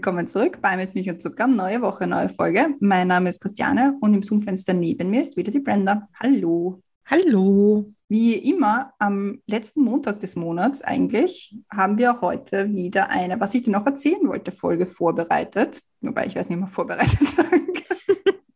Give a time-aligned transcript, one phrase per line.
[0.00, 1.46] Willkommen zurück bei Mit Milch und Zucker.
[1.46, 2.68] Neue Woche, neue Folge.
[2.80, 6.08] Mein Name ist Christiane und im Zoom-Fenster neben mir ist wieder die Brenda.
[6.18, 6.80] Hallo.
[7.04, 7.92] Hallo.
[8.08, 13.60] Wie immer am letzten Montag des Monats eigentlich haben wir heute wieder eine, was ich
[13.60, 15.82] dir noch erzählen wollte, Folge vorbereitet.
[16.00, 17.98] Wobei ich weiß nicht mehr vorbereitet sagen kann.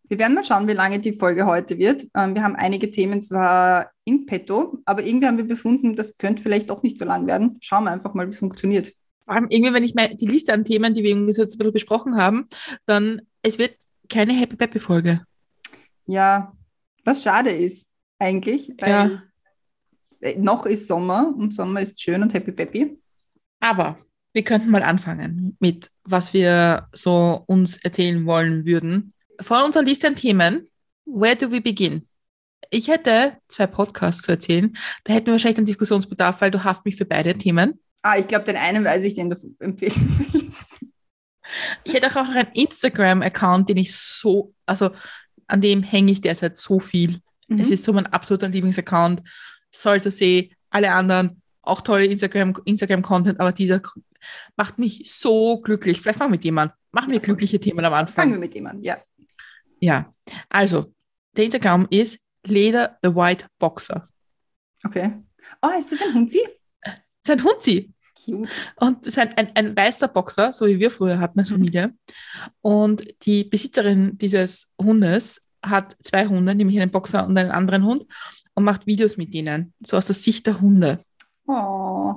[0.08, 2.06] Wir werden mal schauen, wie lange die Folge heute wird.
[2.16, 6.42] Ähm, wir haben einige Themen zwar in petto, aber irgendwie haben wir befunden, das könnte
[6.42, 7.58] vielleicht doch nicht so lang werden.
[7.61, 8.95] Schauen wir einfach mal, wie es funktioniert.
[9.24, 11.55] Vor allem irgendwie, wenn ich mir die Liste an Themen, die wir irgendwie so jetzt
[11.55, 12.46] ein bisschen besprochen haben,
[12.87, 13.77] dann es wird
[14.09, 15.23] keine Happy Peppy Folge.
[16.06, 16.52] Ja,
[17.05, 19.22] was schade ist eigentlich, weil Ja.
[20.20, 22.97] äh, noch ist Sommer und Sommer ist schön und happy peppy.
[23.61, 23.98] Aber
[24.34, 29.12] wir könnten mal anfangen mit, was wir so uns erzählen wollen würden.
[29.41, 30.69] Von unserer Liste an Themen,
[31.06, 32.02] where do we begin?
[32.70, 34.77] Ich hätte zwei Podcasts zu erzählen.
[35.05, 37.80] Da hätten wir wahrscheinlich einen Diskussionsbedarf, weil du hast mich für beide Themen.
[38.05, 40.78] Ah, ich glaube, den einen weiß ich, den du empfehlen willst.
[41.84, 44.91] Ich hätte auch noch einen Instagram-Account, den ich so, also
[45.46, 47.20] an dem hänge ich derzeit so viel.
[47.48, 47.61] Mhm.
[47.61, 49.22] Es ist so mein absoluter Lieblingsaccount.
[49.74, 53.80] Sollte sehen, alle anderen auch tolle Instagram, Instagram-Content, aber dieser
[54.55, 56.02] macht mich so glücklich.
[56.02, 56.72] Vielleicht fangen wir mit jemand.
[56.92, 58.33] Machen wir glückliche Themen am Fangen Anfang.
[58.33, 58.98] wir mit jemandem, ja.
[59.80, 60.12] Ja,
[60.50, 60.92] also,
[61.36, 64.11] der Instagram ist Leder the White Boxer.
[64.84, 65.11] Okay.
[65.62, 66.41] Oh, ist das ein Hunzi?
[67.27, 67.94] Sein Hund sie.
[68.25, 68.48] Cute.
[68.77, 71.55] Und das ist ein, ein, ein weißer Boxer, so wie wir früher hatten als Mhm.
[71.55, 71.94] Familie.
[72.61, 78.05] Und die Besitzerin dieses Hundes hat zwei Hunde, nämlich einen Boxer und einen anderen Hund,
[78.55, 81.00] und macht Videos mit denen, so aus der Sicht der Hunde.
[81.47, 82.14] Oh.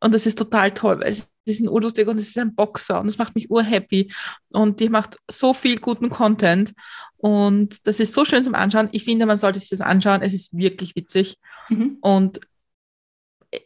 [0.00, 3.00] Und das ist total toll, weil es ist ein urlustig und es ist ein Boxer
[3.00, 4.12] und das macht mich urhappy.
[4.50, 6.72] Und die macht so viel guten Content
[7.16, 8.88] und das ist so schön zum Anschauen.
[8.92, 10.22] Ich finde, man sollte sich das anschauen.
[10.22, 11.98] Es ist wirklich witzig Mhm.
[12.00, 12.40] und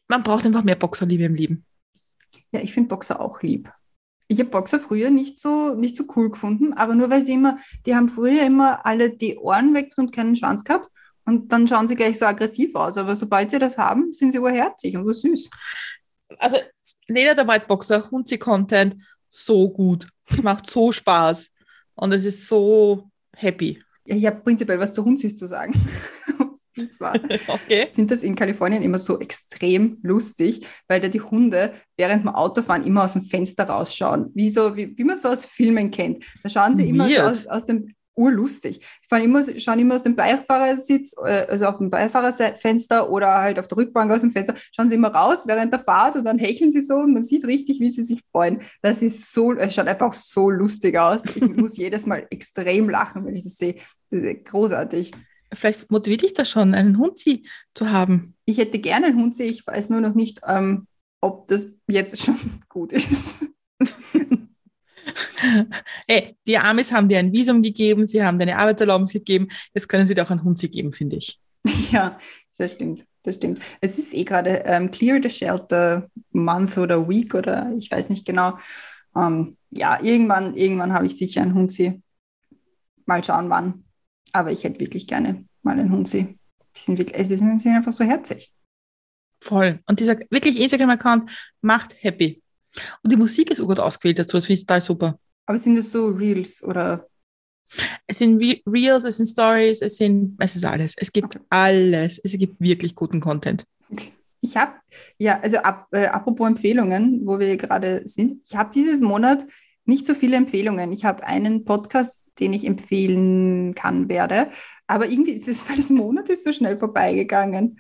[0.08, 1.64] man braucht einfach mehr Boxerliebe im Leben.
[2.52, 3.72] Ja, ich finde Boxer auch lieb.
[4.28, 7.58] Ich habe Boxer früher nicht so, nicht so cool gefunden, aber nur weil sie immer,
[7.86, 10.88] die haben früher immer alle die Ohren weg und keinen Schwanz gehabt
[11.24, 12.96] und dann schauen sie gleich so aggressiv aus.
[12.96, 15.50] Aber sobald sie das haben, sind sie urherzig und so süß.
[16.38, 16.58] Also
[17.08, 18.96] Leder der White Boxer, Hunzi Content,
[19.28, 20.08] so gut.
[20.42, 21.50] Macht so Spaß
[21.94, 23.82] und es ist so happy.
[24.04, 25.72] Ja, ich habe prinzipiell was zu Hunzis zu sagen.
[26.90, 27.86] zwar, Okay.
[27.88, 32.28] Ich finde das in Kalifornien immer so extrem lustig, weil da die Hunde während dem
[32.28, 36.24] Autofahren immer aus dem Fenster rausschauen, wie, so, wie, wie man so aus Filmen kennt.
[36.42, 38.84] Da schauen sie immer so aus, aus dem urlustig.
[39.10, 43.66] Die immer, schauen immer aus dem Beifahrersitz, äh, also auf dem Beifahrerfenster oder halt auf
[43.66, 46.70] der Rückbank aus dem Fenster, schauen sie immer raus während der Fahrt und dann hecheln
[46.70, 48.60] sie so und man sieht richtig, wie sie sich freuen.
[48.82, 51.24] Das ist so, es schaut einfach so lustig aus.
[51.24, 53.76] Ich muss jedes Mal extrem lachen, wenn ich das sehe.
[54.10, 55.12] Das ist großartig.
[55.52, 57.44] Vielleicht motiviert dich das schon, einen Hunzi
[57.74, 58.36] zu haben.
[58.44, 60.86] Ich hätte gerne einen Hund, ich weiß nur noch nicht, ähm,
[61.20, 62.38] ob das jetzt schon
[62.68, 63.08] gut ist.
[66.06, 69.88] Ey, die Amis haben dir ein Visum gegeben, sie haben dir eine Arbeitserlaubnis gegeben, jetzt
[69.88, 71.40] können sie dir auch einen Hunzi geben, finde ich.
[71.90, 72.18] ja,
[72.56, 73.62] das stimmt, das stimmt.
[73.80, 78.26] Es ist eh gerade ähm, Clear the Shelter Month oder Week oder ich weiß nicht
[78.26, 78.58] genau.
[79.16, 82.02] Ähm, ja, irgendwann, irgendwann habe ich sicher einen Hundsi.
[83.06, 83.84] Mal schauen, wann.
[84.32, 86.38] Aber ich hätte wirklich gerne mal einen Hundsi.
[86.76, 88.52] Die sind wirklich, es sind, sind einfach so herzig.
[89.40, 89.80] Voll.
[89.86, 91.30] Und dieser wirklich Instagram-Account
[91.62, 92.42] macht happy.
[93.02, 95.18] Und die Musik ist so gut ausgewählt dazu, das finde ich total super.
[95.46, 97.06] Aber sind das so Reels oder?
[98.06, 100.94] Es sind Re Reels, es sind Stories, es sind, es ist alles.
[100.96, 101.44] Es gibt Okay.
[101.50, 102.18] alles.
[102.18, 103.64] Es gibt wirklich guten Content.
[104.42, 104.74] Ich habe,
[105.18, 109.46] ja, also ab, äh, apropos Empfehlungen, wo wir gerade sind, ich habe dieses Monat
[109.90, 110.92] nicht so viele Empfehlungen.
[110.92, 114.50] Ich habe einen Podcast, den ich empfehlen kann, werde.
[114.86, 117.78] Aber irgendwie ist es, weil das Monat ist so schnell vorbeigegangen.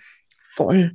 [0.52, 0.92] Voll.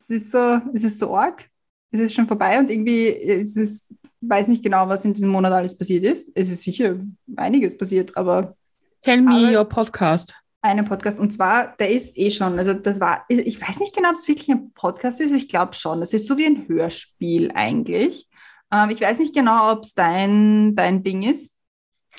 [0.00, 1.48] Es ist so, es ist so arg.
[1.90, 3.86] Es ist schon vorbei und irgendwie ist es,
[4.20, 6.28] weiß nicht genau, was in diesem Monat alles passiert ist.
[6.34, 6.96] Es ist sicher
[7.36, 8.56] einiges passiert, aber
[9.02, 10.34] Tell me Aber- your podcast.
[10.62, 11.18] einen Podcast.
[11.18, 14.28] Und zwar, der ist eh schon, also das war, ich weiß nicht genau, ob es
[14.28, 16.00] wirklich ein Podcast ist, ich glaube schon.
[16.00, 18.28] Das ist so wie ein Hörspiel eigentlich.
[18.72, 21.52] Ähm, ich weiß nicht genau, ob es dein, dein Ding ist,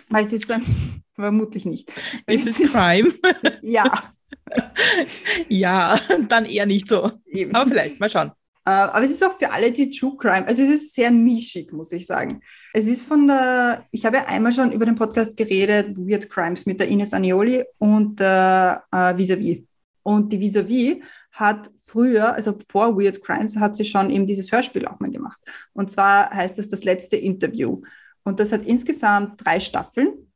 [0.09, 0.63] weil es ist so ein,
[1.15, 1.91] vermutlich nicht.
[2.27, 3.11] Ist es Crime?
[3.61, 4.13] Ja,
[5.49, 7.11] ja, dann eher nicht so.
[7.27, 7.55] eben.
[7.55, 8.31] Aber vielleicht, mal schauen.
[8.65, 11.73] Äh, aber es ist auch für alle, die True Crime, also es ist sehr nischig,
[11.73, 12.41] muss ich sagen.
[12.73, 16.65] Es ist von der, ich habe ja einmal schon über den Podcast geredet, Weird Crimes
[16.65, 19.63] mit der Ines Anioli und der äh, Vis-a-vis.
[20.03, 20.97] Und die Vis-a-vis
[21.33, 25.41] hat früher, also vor Weird Crimes, hat sie schon eben dieses Hörspiel auch mal gemacht.
[25.73, 27.81] Und zwar heißt es das letzte Interview.
[28.23, 30.31] Und das hat insgesamt drei Staffeln.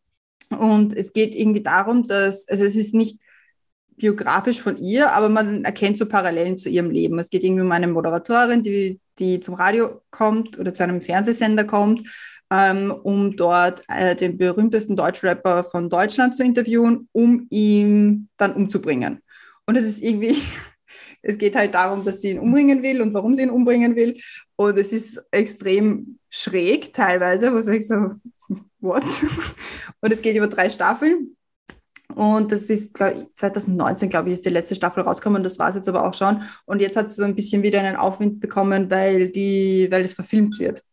[0.49, 3.19] Und es geht irgendwie darum, dass, also es ist nicht
[3.95, 7.19] biografisch von ihr, aber man erkennt so Parallelen zu ihrem Leben.
[7.19, 11.63] Es geht irgendwie um eine Moderatorin, die, die zum Radio kommt oder zu einem Fernsehsender
[11.63, 12.07] kommt,
[12.49, 19.21] ähm, um dort äh, den berühmtesten Deutschrapper von Deutschland zu interviewen, um ihn dann umzubringen.
[19.65, 20.37] Und es ist irgendwie,
[21.27, 24.19] es geht halt darum, dass sie ihn umbringen will und warum sie ihn umbringen will.
[24.55, 28.11] Und es ist extrem schräg teilweise, wo ich so,
[28.79, 29.03] what?
[30.01, 31.35] Und es geht über drei Staffeln.
[32.15, 35.43] Und das ist, glaub ich, 2019, glaube ich, ist die letzte Staffel rausgekommen.
[35.43, 36.43] Das war es jetzt aber auch schon.
[36.65, 40.13] Und jetzt hat es so ein bisschen wieder einen Aufwind bekommen, weil, die, weil es
[40.13, 40.83] verfilmt wird.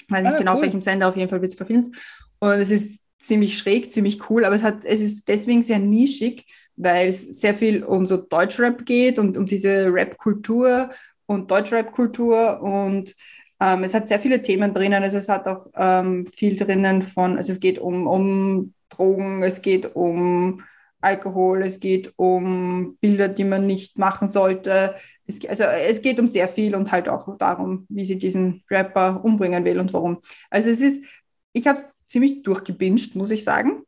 [0.00, 0.62] Ich weiß nicht ah, genau, cool.
[0.62, 1.94] welchem Sender, auf jeden Fall wird es verfilmt.
[2.40, 6.46] Und es ist ziemlich schräg, ziemlich cool, aber es, hat, es ist deswegen sehr nischig,
[6.82, 10.90] weil es sehr viel um so Deutschrap geht und um diese Rap-Kultur
[11.26, 13.14] und Deutschrap-Kultur und
[13.62, 15.02] ähm, es hat sehr viele Themen drinnen.
[15.02, 19.62] Also es hat auch ähm, viel drinnen von, also es geht um, um Drogen, es
[19.62, 20.62] geht um
[21.00, 24.94] Alkohol, es geht um Bilder, die man nicht machen sollte.
[25.26, 29.24] Es, also es geht um sehr viel und halt auch darum, wie sie diesen Rapper
[29.24, 30.18] umbringen will und warum.
[30.50, 31.04] Also es ist,
[31.52, 33.84] ich habe es ziemlich durchgebinscht, muss ich sagen.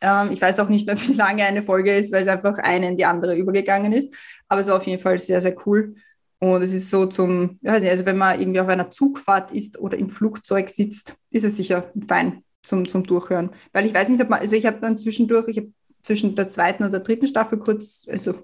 [0.00, 2.88] Ähm, ich weiß auch nicht mehr, wie lange eine Folge ist, weil es einfach eine
[2.88, 4.14] in die andere übergegangen ist.
[4.48, 5.94] Aber es war auf jeden Fall sehr, sehr cool.
[6.38, 9.52] Und es ist so zum, ich weiß nicht, also wenn man irgendwie auf einer Zugfahrt
[9.52, 13.50] ist oder im Flugzeug sitzt, ist es sicher fein zum, zum Durchhören.
[13.72, 15.68] Weil ich weiß nicht, ob man, also ich habe dann zwischendurch, ich habe
[16.00, 18.34] zwischen der zweiten und der dritten Staffel kurz, also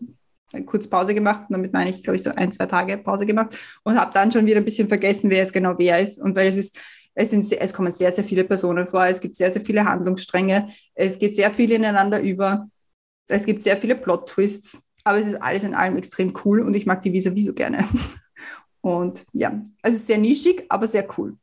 [0.65, 1.47] kurz Pause gemacht.
[1.49, 4.31] Und damit meine ich, glaube ich, so ein, zwei Tage Pause gemacht und habe dann
[4.31, 6.21] schon wieder ein bisschen vergessen, wer jetzt genau wer ist.
[6.21, 6.79] Und weil es ist,
[7.19, 10.69] es, sind, es kommen sehr, sehr viele Personen vor, es gibt sehr, sehr viele Handlungsstränge,
[10.95, 12.71] es geht sehr viel ineinander über,
[13.27, 16.87] es gibt sehr viele Plot-Twists, aber es ist alles in allem extrem cool und ich
[16.87, 17.85] mag die Visa so gerne.
[18.81, 21.37] Und ja, also sehr nischig, aber sehr cool.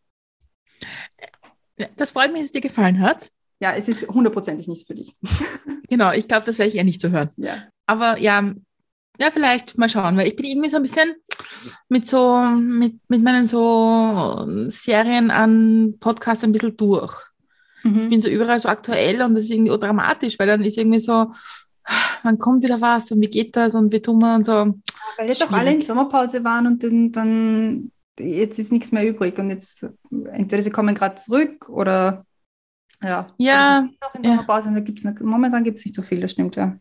[1.98, 3.30] Das freut mich, dass es dir gefallen hat.
[3.60, 5.13] Ja, es ist hundertprozentig nichts für dich.
[5.89, 7.30] genau, ich glaube, das werde ich eher nicht so hören.
[7.36, 7.68] Ja.
[7.86, 8.54] Aber ja,
[9.19, 11.13] ja, vielleicht mal schauen, weil ich bin irgendwie so ein bisschen
[11.89, 17.13] mit so, mit, mit meinen so Serien an Podcasts ein bisschen durch.
[17.83, 18.01] Mhm.
[18.01, 21.00] Ich bin so überall so aktuell und das ist irgendwie dramatisch, weil dann ist irgendwie
[21.00, 21.31] so,
[22.23, 24.53] wann kommt wieder was und wie geht das und wie tun wir und so.
[25.17, 29.38] Weil jetzt auch alle in Sommerpause waren und dann, dann jetzt ist nichts mehr übrig
[29.38, 29.88] und jetzt
[30.31, 32.25] entweder sie kommen gerade zurück oder
[33.03, 34.69] ja, ja sie sind noch in Sommerpause ja.
[34.69, 36.77] und da gibt's momentan gibt es nicht so viel, das stimmt ja.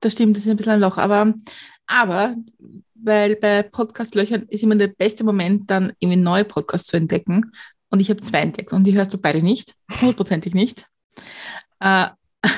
[0.00, 1.34] Das stimmt, das ist ein bisschen ein Loch, aber,
[1.86, 2.36] aber
[2.94, 7.52] weil bei Podcast-Löchern ist immer der beste Moment, dann irgendwie neue Podcasts zu entdecken.
[7.90, 10.86] Und ich habe zwei entdeckt und die hörst du beide nicht, hundertprozentig nicht.
[11.80, 12.08] Äh,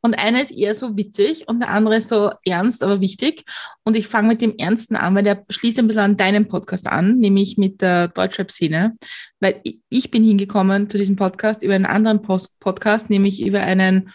[0.00, 3.44] und einer ist eher so witzig und der andere ist so ernst, aber wichtig.
[3.84, 6.86] Und ich fange mit dem Ernsten an, weil der schließt ein bisschen an deinem Podcast
[6.86, 8.96] an, nämlich mit der Deutschrap-Szene.
[9.40, 14.10] Weil ich bin hingekommen zu diesem Podcast über einen anderen Post Podcast, nämlich über einen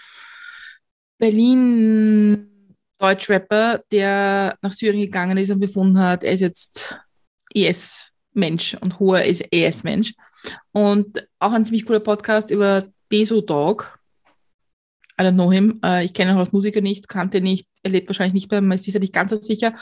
[1.17, 2.52] Berlin
[3.03, 6.97] Deutschrapper, der nach Syrien gegangen ist und befunden hat, er ist jetzt
[7.53, 10.13] ES-Mensch und hoher ES-Mensch.
[10.71, 13.99] Und auch ein ziemlich cooler Podcast über Deso Dog
[15.19, 15.79] I don't know him.
[15.83, 18.77] Äh, ich kenne ihn als Musiker nicht, kannte nicht, er lebt wahrscheinlich nicht mehr, man
[18.77, 19.75] ist sich nicht ganz so sicher.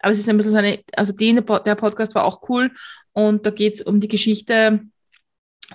[0.00, 2.72] Aber es ist ein bisschen so eine, also den, der Podcast war auch cool
[3.12, 4.80] und da geht es um die Geschichte,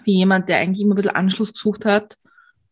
[0.03, 2.17] wie jemand, der eigentlich immer ein bisschen Anschluss gesucht hat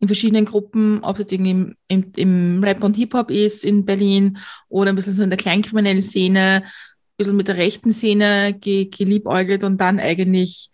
[0.05, 3.85] in verschiedenen Gruppen, ob es jetzt irgendwie im, im, im Rap und Hip-Hop ist in
[3.85, 4.37] Berlin
[4.69, 6.71] oder ein bisschen so in der kleinkriminellen Szene, ein
[7.17, 10.69] bisschen mit der rechten Szene ge, geliebäugelt und dann eigentlich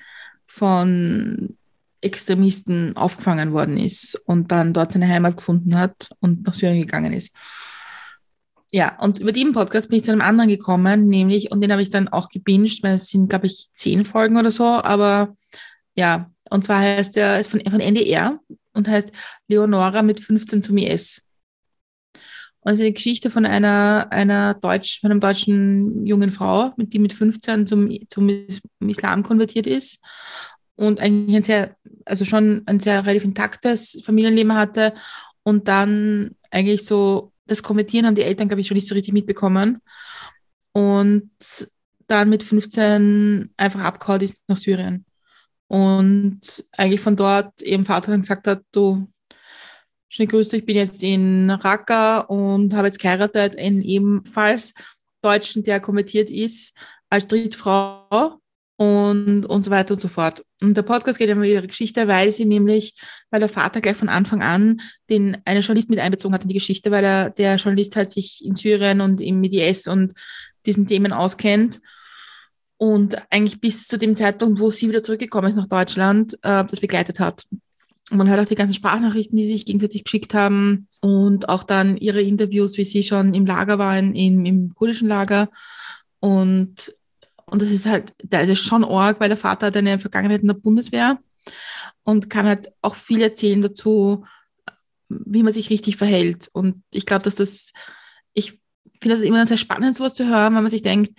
[0.45, 1.55] von
[2.01, 7.13] Extremisten aufgefangen worden ist und dann dort seine Heimat gefunden hat und nach Syrien gegangen
[7.13, 7.33] ist.
[8.73, 11.81] Ja, und über den Podcast bin ich zu einem anderen gekommen, nämlich, und den habe
[11.81, 15.37] ich dann auch gebinged, weil es sind, glaube ich, zehn Folgen oder so, aber
[15.95, 18.37] ja, und zwar heißt der, ist von, von NDR
[18.73, 19.11] und heißt
[19.47, 21.21] Leonora mit 15 zum IS.
[22.63, 26.99] Und es ist eine Geschichte von einer, einer Deutsch, von einem deutschen jungen Frau, die
[26.99, 28.29] mit 15 zum, zum
[28.87, 29.99] Islam konvertiert ist
[30.75, 31.75] und eigentlich ein sehr,
[32.05, 34.93] also schon ein sehr relativ intaktes Familienleben hatte
[35.43, 39.13] und dann eigentlich so das Konvertieren haben die Eltern, glaube ich, schon nicht so richtig
[39.13, 39.81] mitbekommen
[40.71, 41.31] und
[42.07, 45.05] dann mit 15 einfach abgehauen ist nach Syrien.
[45.71, 46.41] Und
[46.75, 49.07] eigentlich von dort ihrem Vater dann gesagt hat, du,
[50.09, 54.73] schöne Grüße, ich bin jetzt in Raqqa und habe jetzt geheiratet, einen ebenfalls
[55.21, 56.75] Deutschen, der konvertiert ist,
[57.09, 58.41] als Drittfrau
[58.75, 60.45] und, und so weiter und so fort.
[60.61, 62.93] Und der Podcast geht über ihre Geschichte, weil sie nämlich,
[63.29, 66.55] weil der Vater gleich von Anfang an den eine Journalist mit einbezogen hat in die
[66.55, 70.15] Geschichte, weil er, der Journalist halt sich in Syrien und im IDS und
[70.65, 71.79] diesen Themen auskennt.
[72.81, 76.79] Und eigentlich bis zu dem Zeitpunkt, wo sie wieder zurückgekommen ist nach Deutschland, äh, das
[76.79, 77.45] begleitet hat.
[78.09, 81.95] Und man hört auch die ganzen Sprachnachrichten, die sich gegenseitig geschickt haben und auch dann
[81.97, 85.49] ihre Interviews, wie sie schon im Lager waren, im, im kurdischen Lager.
[86.19, 86.95] Und
[87.45, 90.41] und das ist halt, da ist es schon arg, weil der Vater hat eine Vergangenheit
[90.41, 91.19] in der Bundeswehr
[92.03, 94.25] und kann halt auch viel erzählen dazu,
[95.09, 96.49] wie man sich richtig verhält.
[96.53, 97.73] Und ich glaube, dass das,
[98.33, 98.57] ich
[99.01, 101.11] finde das immer sehr spannend, sowas zu hören, wenn man sich denkt,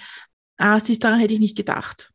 [0.58, 2.10] ah, siehst, daran hätte ich nicht gedacht.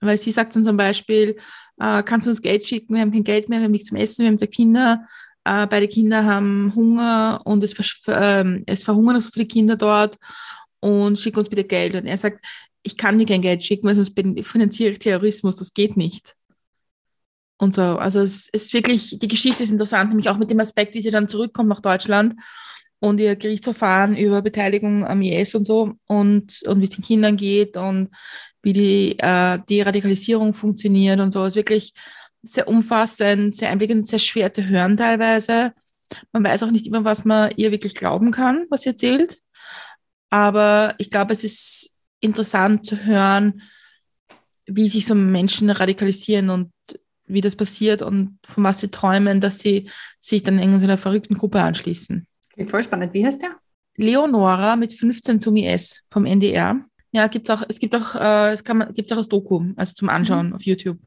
[0.00, 1.36] Weil sie sagt dann zum Beispiel,
[1.78, 3.98] äh, kannst du uns Geld schicken, wir haben kein Geld mehr, wir haben nichts zum
[3.98, 5.06] Essen, wir haben zwei Kinder,
[5.44, 7.74] äh, beide Kinder haben Hunger und es,
[8.08, 10.16] äh, es verhungern so viele Kinder dort
[10.80, 11.94] und schick uns bitte Geld.
[11.94, 12.44] Und er sagt,
[12.82, 14.14] ich kann dir kein Geld schicken, weil sonst
[14.46, 16.34] finanziere ich Terrorismus, das geht nicht.
[17.58, 20.94] Und so, also es ist wirklich, die Geschichte ist interessant, nämlich auch mit dem Aspekt,
[20.94, 22.34] wie sie dann zurückkommt nach Deutschland
[23.00, 27.36] und ihr Gerichtsverfahren über Beteiligung am IS und so und, und wie es den Kindern
[27.36, 28.10] geht und
[28.62, 31.44] wie die, äh, die Radikalisierung funktioniert und so.
[31.44, 31.94] Es ist wirklich
[32.42, 35.72] sehr umfassend, sehr einblickend, sehr schwer zu hören teilweise.
[36.32, 39.40] Man weiß auch nicht immer, was man ihr wirklich glauben kann, was sie erzählt.
[40.28, 43.62] Aber ich glaube, es ist interessant zu hören,
[44.66, 46.70] wie sich so Menschen radikalisieren und
[47.26, 50.98] wie das passiert und von was sie träumen, dass sie sich dann in so einer
[50.98, 52.26] verrückten Gruppe anschließen.
[52.60, 53.14] Klingt voll spannend.
[53.14, 53.56] Wie heißt der?
[53.96, 56.78] Leonora mit 15 zum IS vom NDR.
[57.10, 59.94] Ja, gibt's auch, es gibt auch, äh, es kann man, gibt's auch als Doku, also
[59.94, 60.56] zum Anschauen mhm.
[60.56, 60.98] auf YouTube.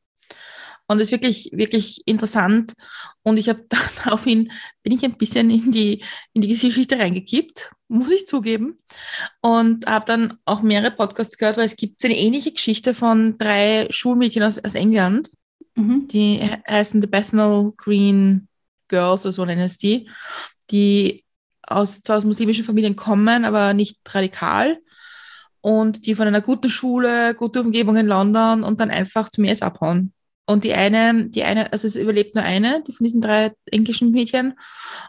[0.88, 2.74] Und es ist wirklich, wirklich interessant.
[3.22, 3.68] Und ich habe
[4.04, 8.80] daraufhin, bin ich ein bisschen in die, in die Geschichte reingekippt, muss ich zugeben.
[9.40, 13.86] Und habe dann auch mehrere Podcasts gehört, weil es gibt eine ähnliche Geschichte von drei
[13.92, 15.30] Schulmädchen aus, aus England.
[15.76, 16.08] Mhm.
[16.08, 18.48] Die heißen The Bethnal Green
[18.88, 20.10] Girls oder so nennen es die,
[20.72, 21.23] die
[21.68, 24.78] aus, zwar aus muslimischen Familien kommen, aber nicht radikal
[25.64, 29.62] und die von einer guten Schule, gute Umgebung in London und dann einfach zum IS
[29.62, 30.12] abhauen.
[30.46, 34.12] Und die eine, die eine, also es überlebt nur eine, die von diesen drei englischen
[34.12, 34.56] Mädchen.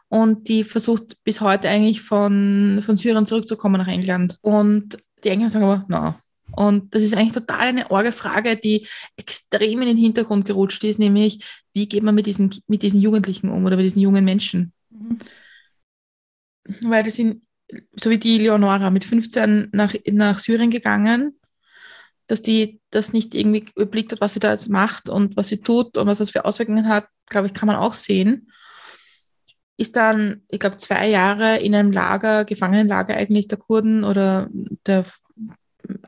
[0.08, 4.38] Und die versucht bis heute eigentlich von, von Syrien zurückzukommen nach England.
[4.42, 6.20] Und die Engländer sagen aber, na.
[6.52, 11.00] Und das ist eigentlich total eine orge Frage, die extrem in den Hintergrund gerutscht ist,
[11.00, 11.40] nämlich,
[11.72, 14.72] wie geht man mit diesen, mit diesen Jugendlichen um oder mit diesen jungen Menschen?
[14.90, 15.18] Mhm.
[16.82, 17.42] Weil das sind,
[17.94, 21.38] so wie die Leonora, mit 15 nach, nach Syrien gegangen
[22.26, 25.58] dass die das nicht irgendwie überblickt hat, was sie da jetzt macht und was sie
[25.58, 28.50] tut und was das für Auswirkungen hat, glaube ich, kann man auch sehen.
[29.76, 34.48] Ist dann, ich glaube, zwei Jahre in einem Lager, Gefangenenlager eigentlich der Kurden oder
[34.86, 35.04] der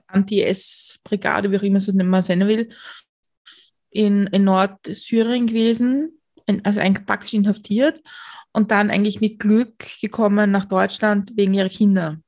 [0.06, 2.70] Anti-S-Brigade, wie auch immer man es nennen will,
[3.90, 8.00] in, in Nordsyrien gewesen, in, also eigentlich praktisch inhaftiert
[8.56, 12.12] und dann eigentlich mit Glück gekommen nach Deutschland wegen ihrer Kinder.
[12.12, 12.22] Und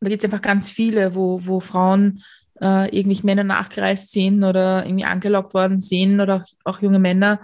[0.00, 2.22] da gibt es einfach ganz viele, wo, wo Frauen
[2.60, 7.40] äh, irgendwelche Männer nachgereist sind oder irgendwie angelockt worden sind oder auch, auch junge Männer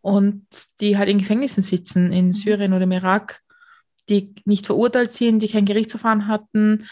[0.00, 0.44] und
[0.80, 2.32] die halt in Gefängnissen sitzen in mhm.
[2.32, 3.40] Syrien oder im Irak,
[4.08, 6.88] die nicht verurteilt sind, die kein Gerichtsverfahren hatten,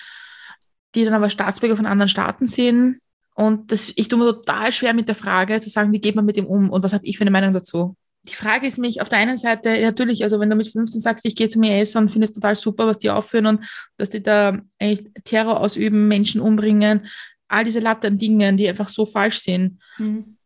[0.95, 3.01] die dann aber Staatsbürger von anderen Staaten sind.
[3.35, 6.25] Und das, ich tue mir total schwer mit der Frage zu sagen, wie geht man
[6.25, 7.97] mit dem um und was habe ich für eine Meinung dazu?
[8.25, 11.27] Die Frage ist mich auf der einen Seite, natürlich, also wenn du mit 15 sagst,
[11.27, 13.65] ich gehe zum IS und finde es total super, was die aufführen und
[13.99, 17.07] dass die da eigentlich Terror ausüben, Menschen umbringen,
[17.49, 19.79] all diese Latte an Dingen, die einfach so falsch sind.
[19.99, 20.37] Mhm.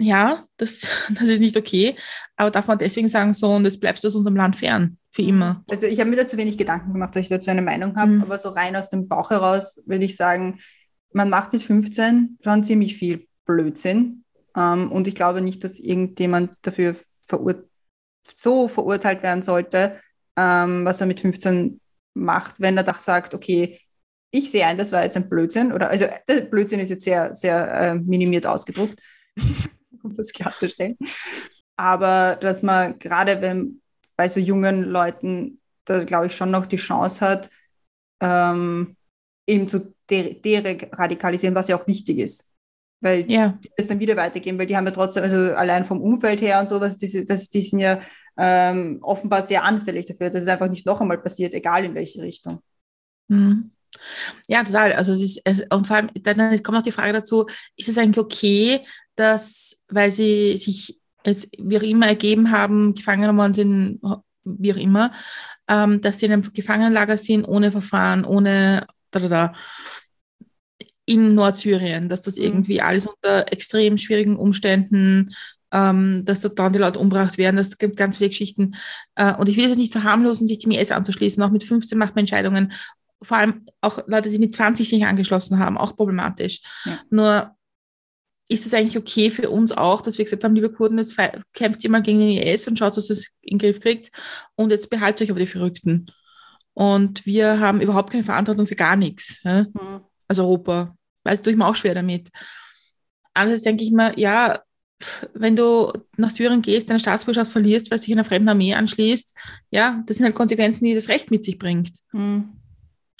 [0.00, 0.80] Ja, das,
[1.10, 1.96] das ist nicht okay.
[2.36, 5.28] Aber darf man deswegen sagen, so, und es bleibt aus unserem Land fern, für mhm.
[5.28, 5.64] immer.
[5.68, 8.22] Also ich habe mir dazu wenig Gedanken gemacht, dass ich dazu eine Meinung habe, mhm.
[8.22, 10.60] aber so rein aus dem Bauch heraus würde ich sagen,
[11.12, 14.24] man macht mit 15 schon ziemlich viel Blödsinn.
[14.56, 16.94] Ähm, und ich glaube nicht, dass irgendjemand dafür
[17.28, 17.64] verur
[18.36, 20.00] so verurteilt werden sollte,
[20.36, 21.80] ähm, was er mit 15
[22.14, 23.80] macht, wenn er doch sagt, okay,
[24.30, 27.34] ich sehe ein, das war jetzt ein Blödsinn, oder also der Blödsinn ist jetzt sehr,
[27.34, 28.98] sehr äh, minimiert ausgedruckt,
[30.02, 30.98] um das klarzustellen.
[31.76, 33.80] Aber dass man gerade wenn
[34.16, 37.50] bei so jungen Leuten, da glaube ich schon noch die Chance hat,
[38.20, 38.96] ähm,
[39.46, 42.50] eben zu deradikalisieren, was ja auch wichtig ist.
[43.00, 43.58] Weil ja.
[43.62, 46.58] die das dann wieder weitergeben, weil die haben ja trotzdem, also allein vom Umfeld her
[46.58, 48.00] und sowas, die, das, die sind ja
[48.36, 52.22] ähm, offenbar sehr anfällig dafür, dass es einfach nicht noch einmal passiert, egal in welche
[52.22, 52.60] Richtung.
[53.28, 53.70] Mhm.
[54.46, 54.92] Ja, total.
[54.92, 57.98] Also es ist, es, und vor allem, dann kommt noch die Frage dazu, ist es
[57.98, 58.80] eigentlich okay,
[59.16, 64.00] dass, weil sie sich jetzt wie auch immer ergeben haben, gefangen worden sind,
[64.44, 65.12] wie auch immer,
[65.68, 69.54] ähm, dass sie in einem Gefangenenlager sind, ohne Verfahren, ohne da, da, da.
[71.08, 72.44] In Nordsyrien, dass das Mhm.
[72.44, 75.34] irgendwie alles unter extrem schwierigen Umständen,
[75.72, 78.74] ähm, dass dort dann die Leute umgebracht werden, das gibt ganz viele Geschichten.
[79.16, 81.42] Äh, und ich will es jetzt nicht verharmlosen, sich dem IS anzuschließen.
[81.42, 82.72] Auch mit 15 macht man Entscheidungen.
[83.22, 86.60] Vor allem auch Leute, die mit 20 sich angeschlossen haben, auch problematisch.
[86.84, 86.98] Ja.
[87.10, 87.50] Nur
[88.50, 91.16] ist es eigentlich okay für uns auch, dass wir gesagt haben, liebe Kurden, jetzt
[91.52, 94.10] kämpft ihr mal gegen den IS und schaut, dass ihr es in den Griff kriegt
[94.56, 96.06] und jetzt behaltet euch aber die Verrückten.
[96.72, 99.62] Und wir haben überhaupt keine Verantwortung für gar nichts, ja?
[99.64, 100.00] Mhm.
[100.28, 100.94] als Europa.
[101.28, 102.28] Also tue ich mir auch schwer damit.
[103.34, 104.60] Andererseits denke ich mir, ja,
[105.32, 109.34] wenn du nach Syrien gehst, deine Staatsbürgerschaft verlierst, weil du dich einer fremden Armee anschließt,
[109.70, 111.98] ja, das sind halt Konsequenzen, die das Recht mit sich bringt.
[112.12, 112.48] Mhm.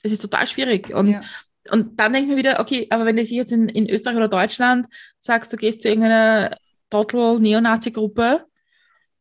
[0.02, 0.92] Es ist total schwierig.
[0.92, 1.20] Und Ja.
[1.70, 4.16] und dann denke ich mir wieder, okay, aber wenn du dich jetzt in, in Österreich
[4.16, 4.86] oder Deutschland
[5.18, 6.56] sagst, du gehst zu irgendeiner
[6.90, 8.44] Trottel-Neonazi-Gruppe,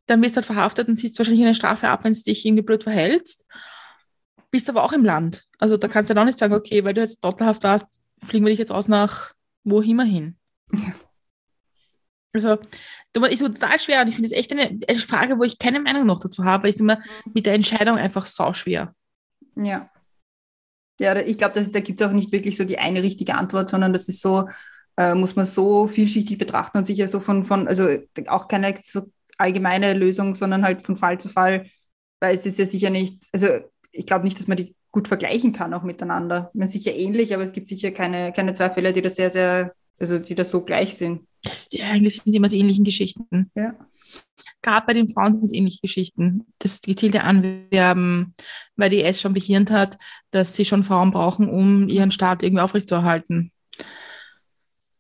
[0.08, 2.64] dann wirst du halt verhaftet und ziehst wahrscheinlich eine Strafe ab, wenn du dich irgendwie
[2.64, 3.46] blöd verhältst.
[4.50, 5.46] Bist aber auch im Land.
[5.60, 8.46] Also da kannst du dann auch nicht sagen, okay, weil du jetzt trottelhaft warst, fliegen
[8.46, 9.34] wir dich jetzt aus nach
[9.64, 10.38] wo immer hin.
[10.72, 10.94] Ja.
[12.34, 12.58] Also,
[13.14, 15.80] du, ist total schwer und ich finde es echt eine, eine Frage, wo ich keine
[15.80, 17.02] Meinung noch dazu habe, weil ich mir
[17.34, 18.94] mit der Entscheidung einfach sau schwer.
[19.56, 19.90] Ja.
[21.00, 23.94] Ja, ich glaube, da gibt es auch nicht wirklich so die eine richtige Antwort, sondern
[23.94, 24.50] das ist so,
[24.98, 27.88] äh, muss man so vielschichtig betrachten und sicher so von, von, also
[28.28, 31.70] auch keine so allgemeine Lösung, sondern halt von Fall zu Fall,
[32.20, 33.48] weil es ist ja sicher nicht, also
[33.92, 36.50] ich glaube nicht, dass man die gut vergleichen kann auch miteinander.
[36.56, 39.30] Man ist sicher ähnlich, aber es gibt sicher keine, keine zwei Fälle, die da sehr,
[39.30, 41.22] sehr, also die da so gleich sind.
[41.44, 43.52] Das, ja, eigentlich sind die immer die ähnlichen Geschichten.
[43.54, 43.76] Ja.
[44.64, 46.48] Gerade bei den Frauen sind es ähnliche Geschichten.
[46.58, 48.34] Das gezielte Anwerben,
[48.76, 50.00] weil die IS schon behirnt hat,
[50.32, 53.52] dass sie schon Frauen brauchen, um ihren Staat irgendwie aufrechtzuerhalten.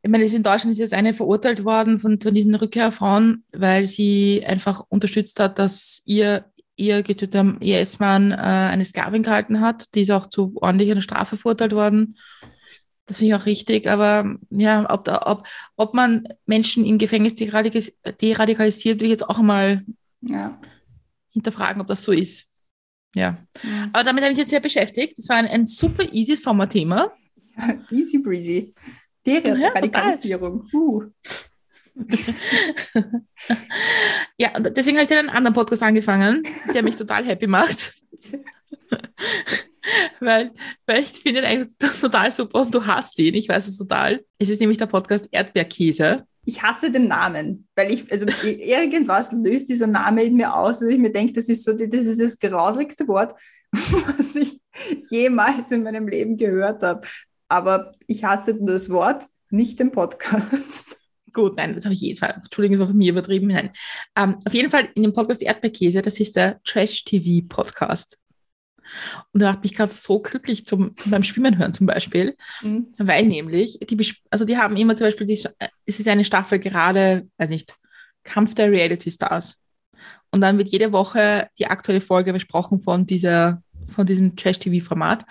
[0.03, 4.45] Ich meine, in Deutschland ist jetzt eine verurteilt worden von, von diesen Rückkehrfrauen, weil sie
[4.45, 6.45] einfach unterstützt hat, dass ihr,
[6.77, 9.93] ihr getöteter IS-Mann äh, eine Sklavin gehalten hat.
[9.95, 12.17] Die ist auch zu ordentlicher Strafe verurteilt worden.
[13.05, 17.33] Das finde ich auch richtig, aber ja, ob, da, ob, ob man Menschen im Gefängnis
[17.35, 19.83] deradikalis- deradikalisiert, will ich jetzt auch mal
[20.21, 20.59] Ja.
[21.31, 22.47] hinterfragen, ob das so ist.
[23.15, 23.37] Ja.
[23.63, 23.89] Mhm.
[23.93, 25.17] Aber damit habe ich jetzt sehr beschäftigt.
[25.17, 27.11] Das war ein, ein super easy Sommerthema.
[27.91, 28.73] Easy breezy.
[29.25, 30.39] Die Ja.
[30.73, 31.03] Uh.
[34.39, 37.93] Ja, und deswegen habe ich dann einen anderen Podcast angefangen, der mich total happy macht.
[40.19, 40.51] weil,
[40.85, 43.33] weil ich finde ihn eigentlich total super und du hast ihn.
[43.33, 44.23] Ich weiß es total.
[44.37, 46.25] Es ist nämlich der Podcast Erdbeerkäse.
[46.45, 50.89] Ich hasse den Namen, weil ich, also irgendwas löst dieser Name in mir aus, dass
[50.89, 53.37] ich mir denke, das ist so, das ist das grauslichste Wort,
[53.71, 54.61] was ich
[55.09, 57.05] jemals in meinem Leben gehört habe.
[57.49, 60.96] Aber ich hasse das Wort, nicht den Podcast.
[61.37, 62.31] Gut, nein, das habe ich jedes Mal.
[62.31, 63.45] Entschuldigung, das war von mir übertrieben.
[63.45, 63.69] Nein.
[64.15, 68.17] Ähm, auf jeden Fall in dem Podcast Erdbeerkäse, das ist der Trash-TV-Podcast.
[69.33, 72.87] Und da habe ich gerade so glücklich zum, zum beim Schwimmen hören zum Beispiel, Mhm.
[72.97, 77.27] weil nämlich, die, also die haben immer zum Beispiel, die, es ist eine Staffel gerade,
[77.37, 77.75] weiß nicht,
[78.23, 79.61] Kampf der Reality Stars.
[80.31, 85.23] Und dann wird jede Woche die aktuelle Folge besprochen von, dieser, von diesem Trash-TV-Format.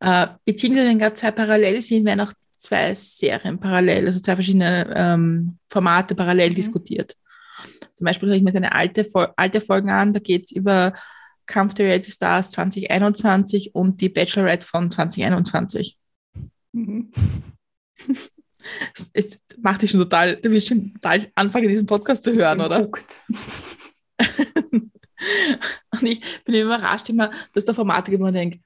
[0.00, 4.92] Äh, beziehungsweise wenn gerade zwei parallel sind, werden auch zwei Serien parallel, also zwei verschiedene
[4.96, 6.54] ähm, Formate parallel Mhm.
[6.54, 7.16] diskutiert.
[7.94, 10.92] Zum Beispiel höre ich mir jetzt eine alte, alte Folgen an, da geht es über
[11.46, 15.98] Kampf der Reality Stars 2021 und die Bachelorette von 2021.
[16.72, 17.12] Mhm.
[19.12, 22.88] Es, macht dich schon total, du willst schon total anfangen, diesen Podcast zu hören, oder?
[25.90, 28.60] Und ich bin immer überrascht immer, dass da Formate gibt, wo man denkt,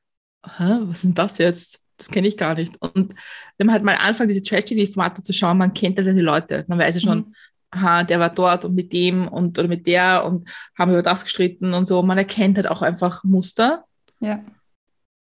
[0.59, 1.80] was denn das jetzt?
[1.96, 2.80] Das kenne ich gar nicht.
[2.82, 3.14] Und
[3.56, 6.64] wenn man halt mal anfängt, diese Trash-TV-Formate zu schauen, man kennt ja dann die Leute.
[6.68, 7.35] Man weiß ja schon, Mhm.
[7.70, 11.24] aha, der war dort und mit dem und oder mit der und haben über das
[11.24, 12.02] gestritten und so.
[12.02, 13.85] Man erkennt halt auch einfach Muster.
[14.20, 14.44] Ja.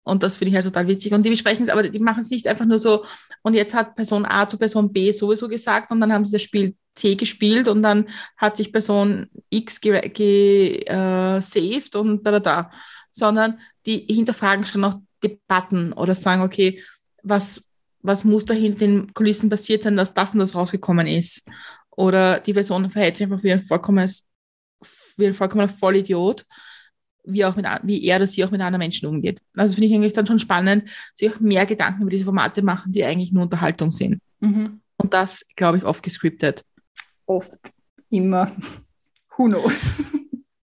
[0.03, 1.13] Und das finde ich halt total witzig.
[1.13, 3.05] Und die besprechen es, aber die machen es nicht einfach nur so,
[3.43, 6.41] und jetzt hat Person A zu Person B sowieso gesagt und dann haben sie das
[6.41, 12.39] Spiel C gespielt und dann hat sich Person X gesaved ge, äh, und da, da,
[12.39, 12.71] da.
[13.12, 16.82] Sondern die hinterfragen schon noch Debatten oder sagen, okay,
[17.23, 17.63] was,
[18.01, 21.45] was muss da hinter den Kulissen passiert sein, dass das und das rausgekommen ist?
[21.91, 24.27] Oder die Person verhält sich einfach wie ein vollkommenes,
[25.17, 26.45] wie ein vollkommener Vollidiot
[27.23, 29.41] wie, auch mit, wie er oder sie auch mit anderen Menschen umgeht.
[29.55, 32.91] Also finde ich eigentlich dann schon spannend, sich auch mehr Gedanken über diese Formate machen,
[32.91, 34.21] die eigentlich nur Unterhaltung sind.
[34.39, 34.82] Mhm.
[34.97, 36.63] Und das, glaube ich, oft gescriptet.
[37.25, 37.71] Oft.
[38.10, 38.51] Immer.
[39.38, 39.75] Who knows?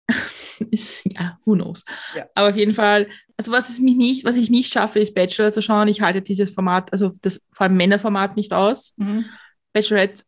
[1.05, 1.83] Ja, who knows.
[2.15, 2.25] Ja.
[2.35, 5.51] Aber auf jeden Fall, also was es mich nicht, was ich nicht schaffe, ist Bachelor
[5.51, 5.87] zu schauen.
[5.87, 8.93] Ich halte dieses Format, also das vor allem Männerformat nicht aus.
[8.97, 9.25] Mhm.
[9.73, 10.23] Bachelorette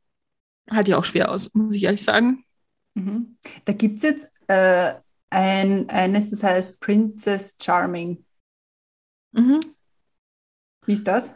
[0.70, 2.44] halte ich auch schwer aus, muss ich ehrlich sagen.
[2.96, 3.38] Mhm.
[3.66, 4.94] Da gibt es jetzt äh,
[5.30, 8.24] ein, eines, das heißt Princess Charming.
[9.32, 9.60] Mhm.
[10.86, 11.36] Wie ist das?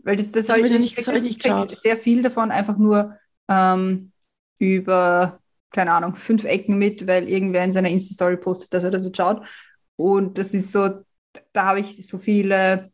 [0.00, 2.50] Weil das, das, Das habe hab ich ich, nicht- das ich nicht sehr viel davon
[2.50, 3.16] einfach nur
[3.48, 4.12] ähm,
[4.58, 9.04] über, keine Ahnung, fünf Ecken mit, weil irgendwer in seiner Insta-Story postet, dass er das
[9.04, 9.44] jetzt schaut.
[9.96, 10.88] Und das ist so,
[11.52, 12.90] da habe ich so viele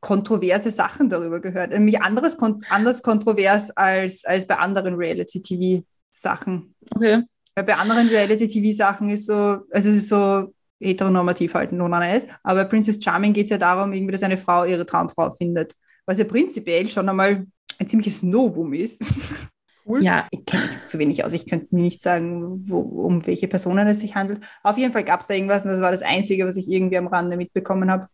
[0.00, 1.70] kontroverse Sachen darüber gehört.
[1.70, 2.36] Nämlich anderes,
[2.68, 6.74] anders kontrovers als, als bei anderen Reality-TV-Sachen.
[6.94, 7.22] Okay.
[7.54, 9.34] Weil bei anderen Reality-TV-Sachen ist so,
[9.70, 12.26] also es ist so heteronormativ halt nur noch nicht.
[12.42, 15.72] Aber bei Princess Charming geht es ja darum, irgendwie, dass eine Frau ihre Traumfrau findet.
[16.04, 17.46] Was ja prinzipiell schon einmal
[17.78, 19.04] ein ziemliches Novum ist.
[19.86, 20.02] cool.
[20.04, 20.26] Ja.
[20.30, 21.32] Ich kenne mich zu wenig aus.
[21.32, 24.40] Ich könnte mir nicht sagen, wo, um welche Personen es sich handelt.
[24.62, 26.98] Auf jeden Fall gab es da irgendwas und das war das Einzige, was ich irgendwie
[26.98, 28.08] am Rande mitbekommen habe.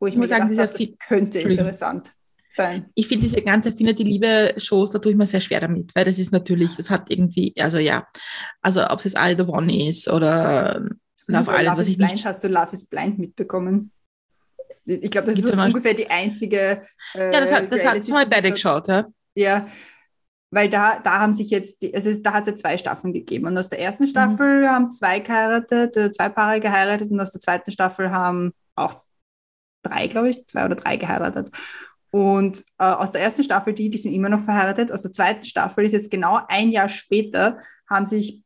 [0.00, 2.12] Wo ich, Ich mir muss sagen, dieser habe, Fi- das könnte interessant
[2.50, 2.86] sein.
[2.94, 6.04] Ich finde diese ganze Findet die Liebe-Shows, da tue ich mir sehr schwer damit, weil
[6.04, 8.06] das ist natürlich, das hat irgendwie, also ja,
[8.60, 10.84] also ob es jetzt All the One ist oder
[11.28, 12.26] Love Über Island, Love was is ich Blind nicht.
[12.26, 13.90] hast du Love is Blind mitbekommen.
[14.84, 16.82] Ich glaube, das ist Gibt's so ja noch- ungefähr die einzige.
[17.14, 19.06] Äh, Ja, das hat, das hat, das habe ich beide geschaut, ja.
[19.34, 19.66] Ja,
[20.52, 23.46] weil da, da haben sich jetzt, die, also da hat es ja zwei Staffeln gegeben.
[23.46, 23.84] Und aus der Mhm.
[23.86, 28.52] ersten Staffel haben zwei geheiratet, äh, zwei Paare geheiratet und aus der zweiten Staffel haben
[28.76, 29.02] auch
[29.82, 31.50] drei, glaube ich, zwei oder drei geheiratet.
[32.10, 34.92] Und äh, aus der ersten Staffel, die, die sind immer noch verheiratet.
[34.92, 38.42] Aus der zweiten Staffel ist jetzt genau ein Jahr später, haben sich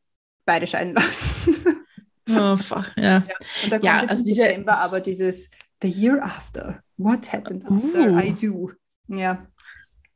[0.47, 1.55] beide scheiden lassen.
[2.29, 3.19] Oh, fuck, ja.
[3.62, 5.49] Und da kommt Ja, jetzt also im diese- September aber dieses
[5.81, 6.81] The Year After.
[6.97, 8.19] What happened after Uh.
[8.19, 8.73] I do?
[9.07, 9.47] Ja.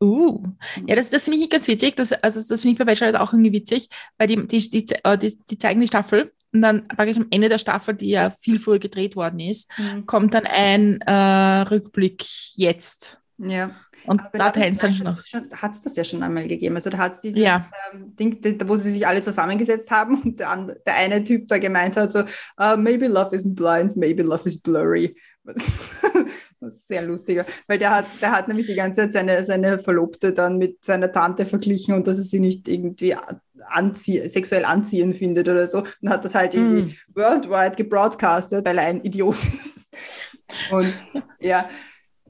[0.02, 0.42] Uh.
[0.86, 1.96] Ja, das, das finde ich ganz witzig.
[1.96, 5.18] Das, also das finde ich bei Bachelor auch irgendwie witzig, weil die, die, die, äh,
[5.18, 8.58] die, die zeigen die Staffel und dann praktisch am Ende der Staffel, die ja viel
[8.58, 10.06] früher gedreht worden ist, Mhm.
[10.06, 13.20] kommt dann ein äh, Rückblick jetzt.
[13.38, 13.72] Ja.
[14.06, 15.18] Und Aber da teilen dann schon noch.
[15.60, 16.74] Hat es das ja schon einmal gegeben.
[16.74, 17.66] Also da hat es dieses Ja.
[17.92, 21.98] ähm, Ding, wo sie sich alle zusammengesetzt haben und der, der eine Typ da gemeint
[21.98, 22.20] hat, so,
[22.58, 25.14] "Uh, maybe love isn't blind, maybe love is blurry.
[26.60, 29.78] Das ist sehr lustiger, weil der hat, der hat nämlich die ganze Zeit seine, seine
[29.78, 33.14] Verlobte dann mit seiner Tante verglichen und dass er sie nicht irgendwie
[33.68, 37.14] anzie sexuell anziehend findet oder so und hat das halt irgendwie Mm.
[37.18, 39.34] worldwide gebroadcastet, weil er ein Idiot
[39.74, 39.88] ist.
[40.70, 40.92] Und
[41.40, 41.68] ja,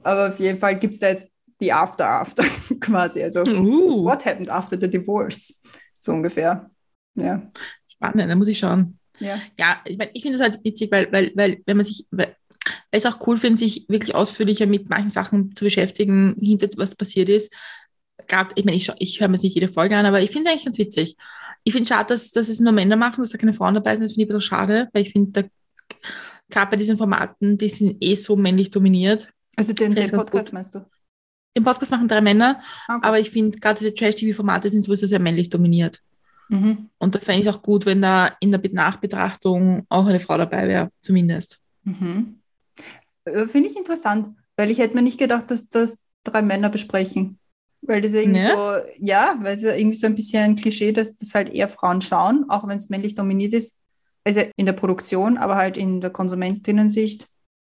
[0.03, 1.27] aber auf jeden Fall gibt es da jetzt
[1.61, 2.45] die After After
[2.81, 3.23] quasi.
[3.23, 5.55] Also, Uh, what happened after the divorce?
[5.99, 6.71] So ungefähr.
[7.17, 7.51] Ja.
[7.89, 8.99] spannend, da muss ich schauen.
[9.19, 9.39] Ja.
[9.59, 12.35] Ja, ich meine, ich finde es halt witzig, weil, weil, weil, wenn man sich, weil,
[12.91, 17.29] es auch cool finde, sich wirklich ausführlicher mit manchen Sachen zu beschäftigen, hinter was passiert
[17.29, 17.53] ist.
[18.27, 20.47] Gerade, ich meine, ich, ich höre mir jetzt nicht jede Folge an, aber ich finde
[20.49, 21.17] es eigentlich ganz witzig.
[21.65, 23.93] Ich finde es schade, dass, dass es nur Männer machen, dass da keine Frauen dabei
[23.97, 24.05] sind.
[24.05, 25.49] Das finde ich ein bisschen schade, weil ich finde, da-
[26.49, 29.31] gerade bei diesen Formaten, die sind eh so männlich dominiert.
[29.57, 30.53] Also den, den Podcast gut.
[30.53, 30.85] meinst du?
[31.57, 32.99] Den Podcast machen drei Männer, Okay.
[33.03, 36.01] aber ich finde, gerade diese Trash-TV-Formate sind sowieso sehr männlich dominiert.
[36.49, 36.89] Mhm.
[36.99, 40.37] Und da fände ich es auch gut, wenn da in der Nachbetrachtung auch eine Frau
[40.37, 41.59] dabei wäre, zumindest.
[41.85, 42.40] Mhm.
[43.25, 47.39] Äh, Finde ich interessant, weil ich hätte mir nicht gedacht, dass das drei Männer besprechen.
[47.83, 48.51] Weil das irgendwie Ne?
[48.55, 51.69] so, ja, weil es ja irgendwie so ein bisschen ein Klischee, dass das halt eher
[51.69, 53.79] Frauen schauen, auch wenn es männlich dominiert ist.
[54.23, 57.29] Also in der Produktion, aber halt in der Konsumentinnensicht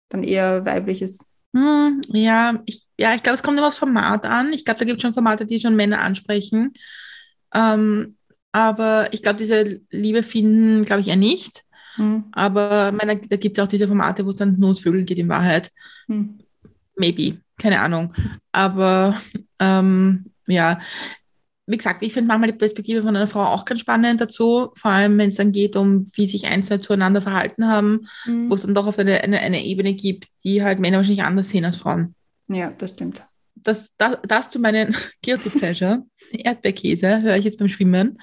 [0.09, 1.23] dann eher weiblich ist.
[1.55, 4.51] Hm, ja, ich, ja, ich glaube, es kommt immer aufs Format an.
[4.53, 6.73] Ich glaube, da gibt es schon Formate, die schon Männer ansprechen.
[7.53, 8.17] Ähm,
[8.51, 11.63] aber ich glaube, diese Liebe finden, glaube ich, eher nicht.
[11.95, 12.25] Hm.
[12.31, 15.19] Aber meine, da gibt es auch diese Formate, wo es dann nur ums Vögeln geht
[15.19, 15.71] in Wahrheit.
[16.07, 16.39] Hm.
[16.95, 18.13] Maybe, keine Ahnung.
[18.51, 19.19] Aber
[19.59, 20.79] ähm, ja,
[21.67, 24.91] wie gesagt, ich finde manchmal die Perspektive von einer Frau auch ganz spannend dazu, vor
[24.91, 28.49] allem wenn es dann geht um, wie sich Einzelne zueinander verhalten haben, Hm.
[28.49, 31.49] wo es dann doch auf eine, eine, eine Ebene gibt, die halt Männer wahrscheinlich anders
[31.49, 32.15] sehen als Frauen.
[32.47, 33.25] Ja, das stimmt.
[33.63, 38.17] Das, das, das zu meinen Guilty Pleasure, Erdbeerkäse, höre ich jetzt beim Schwimmen,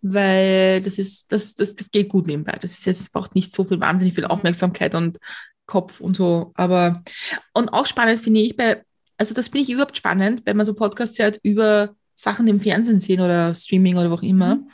[0.00, 2.58] weil das ist, das, das, das geht gut nebenbei.
[2.60, 5.18] Das ist jetzt, braucht nicht so viel, wahnsinnig viel Aufmerksamkeit und
[5.66, 6.52] Kopf und so.
[6.54, 6.94] Aber,
[7.52, 8.82] und auch spannend finde ich bei,
[9.16, 12.98] also das finde ich überhaupt spannend, wenn man so Podcasts hört über Sachen, im Fernsehen
[12.98, 14.56] sehen oder Streaming oder wo auch immer.
[14.56, 14.70] Mhm.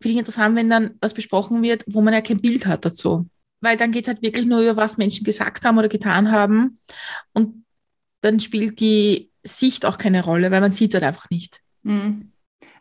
[0.00, 3.28] Finde ich interessant, wenn dann was besprochen wird, wo man ja kein Bild hat dazu.
[3.60, 6.78] Weil dann geht es halt wirklich nur über, was Menschen gesagt haben oder getan haben.
[7.32, 7.64] Und
[8.20, 11.60] dann spielt die Sicht auch keine Rolle, weil man sieht es halt einfach nicht.
[11.82, 12.32] Mhm.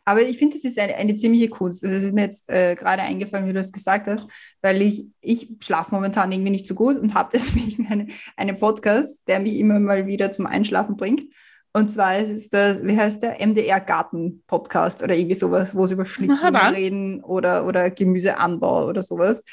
[0.08, 1.84] Aber ich finde, das ist eine, eine ziemliche Kunst.
[1.84, 4.26] Das ist mir jetzt äh, gerade eingefallen, wie du das gesagt hast,
[4.62, 9.22] weil ich, ich schlafe momentan irgendwie nicht so gut und habe deswegen eine, einen Podcast,
[9.28, 11.26] der mich immer mal wieder zum Einschlafen bringt.
[11.74, 15.86] Und zwar ist es der, wie heißt der, MDR Garten Podcast oder irgendwie sowas, wo
[15.86, 19.44] sie über Schlitten reden oder, oder Gemüseanbau oder sowas.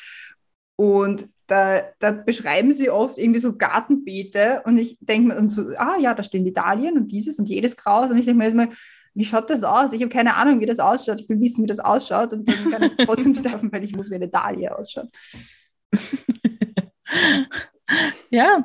[0.76, 5.62] Und da, da beschreiben sie oft irgendwie so Gartenbeete und ich denke mir und so,
[5.76, 8.44] ah ja, da stehen die Dahlien und dieses und jedes Kraut und ich denke mir
[8.44, 8.70] erstmal,
[9.14, 9.92] wie schaut das aus?
[9.92, 11.20] Ich habe keine Ahnung, wie das ausschaut.
[11.20, 13.94] Ich will wissen, wie das ausschaut und dann kann ich trotzdem nicht davon, weil ich
[13.94, 15.08] muss, wie eine Dahlie ausschaut.
[18.30, 18.64] ja,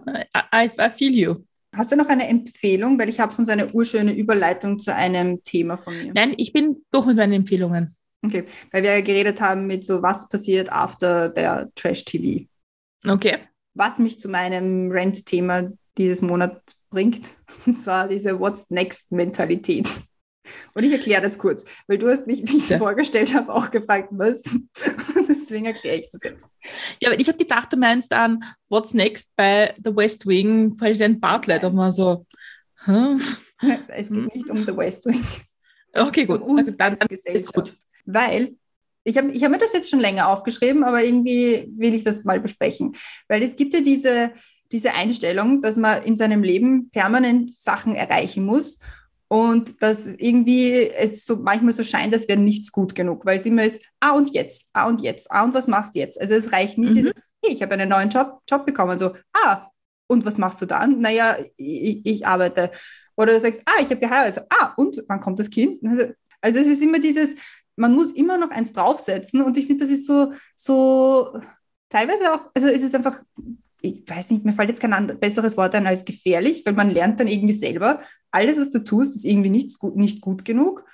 [0.54, 1.36] I, I feel you.
[1.76, 2.98] Hast du noch eine Empfehlung?
[2.98, 6.13] Weil ich habe sonst eine urschöne Überleitung zu einem Thema von mir.
[6.15, 7.96] Nein, ich bin durch mit meinen Empfehlungen.
[8.26, 12.48] Okay, weil wir ja geredet haben mit so, was passiert after der Trash-TV.
[13.08, 13.38] Okay.
[13.74, 17.36] Was mich zu meinem Rent-Thema dieses Monat bringt,
[17.66, 19.88] und zwar diese What's Next-Mentalität.
[20.74, 22.78] Und ich erkläre das kurz, weil du hast mich, wie ich es Ja.
[22.80, 24.42] vorgestellt habe, auch gefragt, was.
[25.30, 26.48] Deswegen erkläre ich das jetzt.
[27.02, 31.22] Ja, aber ich habe gedacht, du meinst an What's Next bei The West Wing, Präsident
[31.22, 31.64] Bartlett.
[31.64, 32.26] Und man so,
[32.86, 33.18] hä?
[33.90, 35.24] Es geht nicht um The West Wing.
[35.94, 36.42] Okay, gut.
[36.42, 37.76] Um Also dann, dann ist gut.
[38.06, 38.56] Weil
[39.10, 42.24] ich habe ich hab mir das jetzt schon länger aufgeschrieben, aber irgendwie will ich das
[42.24, 42.95] mal besprechen.
[43.28, 44.32] Weil es gibt ja diese,
[44.72, 48.80] diese Einstellung, dass man in seinem Leben permanent Sachen erreichen muss
[49.28, 53.45] und dass irgendwie es so manchmal so scheint, als wäre nichts gut genug, weil es
[53.45, 56.19] immer ist, ah und jetzt, ah und jetzt, ah und was machst du jetzt?
[56.19, 56.93] Also es reicht nie, Mhm.
[56.95, 57.12] dieses,
[57.43, 59.67] hey, ich habe einen neuen Job, Job bekommen, so, ah,
[60.08, 61.00] und was machst du dann?
[61.02, 62.72] Naja, ich, ich arbeite.
[63.15, 65.80] Oder du sagst, ah, ich habe geheiratet, so, ah, und wann kommt das Kind?
[65.86, 67.36] Also, also es ist immer dieses,
[67.80, 71.39] man muss immer noch eins draufsetzen und ich finde, das ist so, so
[71.89, 73.22] teilweise auch, also es ist einfach,
[73.82, 77.20] ich weiß nicht, mir fällt jetzt kein besseres Wort ein als gefährlich, weil man lernt
[77.20, 80.86] dann irgendwie selber, alles, was du tust, ist irgendwie nicht gut, nicht gut genug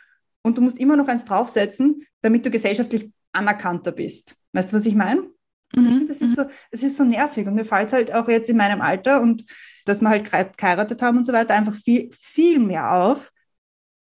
[0.43, 4.35] und du musst immer noch eins draufsetzen, damit du gesellschaftlich anerkannter bist.
[4.53, 5.23] Weißt du, was ich meine?
[5.73, 5.87] Ich Mhm.
[5.89, 8.49] finde, das ist, so, das ist so nervig und mir fällt es halt auch jetzt
[8.49, 9.43] in meinem Alter und
[9.85, 13.31] dass wir halt gehei- geheiratet haben und so weiter einfach viel, viel mehr auf,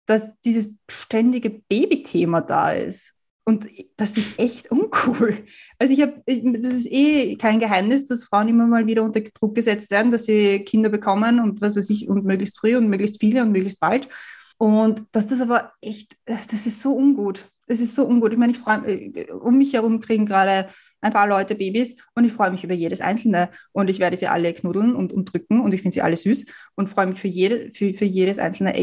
[0.07, 3.13] dass dieses ständige Babythema da ist.
[3.45, 3.65] Und
[3.95, 5.45] das ist echt uncool.
[5.79, 9.55] Also ich habe, das ist eh kein Geheimnis, dass Frauen immer mal wieder unter Druck
[9.55, 13.21] gesetzt werden, dass sie Kinder bekommen und was weiß ich, und möglichst früh und möglichst
[13.21, 14.09] viele und möglichst bald.
[14.57, 17.49] Und dass das aber echt, das ist so ungut.
[17.67, 18.33] Das ist so ungut.
[18.33, 20.67] Ich meine, ich freue mich, um mich herum kriegen gerade
[20.99, 24.27] ein paar Leute Babys und ich freue mich über jedes einzelne und ich werde sie
[24.27, 27.27] alle knuddeln und, und drücken und ich finde sie alle süß und freue mich für,
[27.27, 28.75] jede, für, für jedes einzelne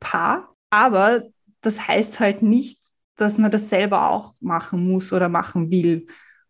[0.00, 0.54] Elternpaar.
[0.70, 1.22] Aber
[1.60, 2.78] das heißt halt nicht,
[3.16, 6.06] dass man das selber auch machen muss oder machen will.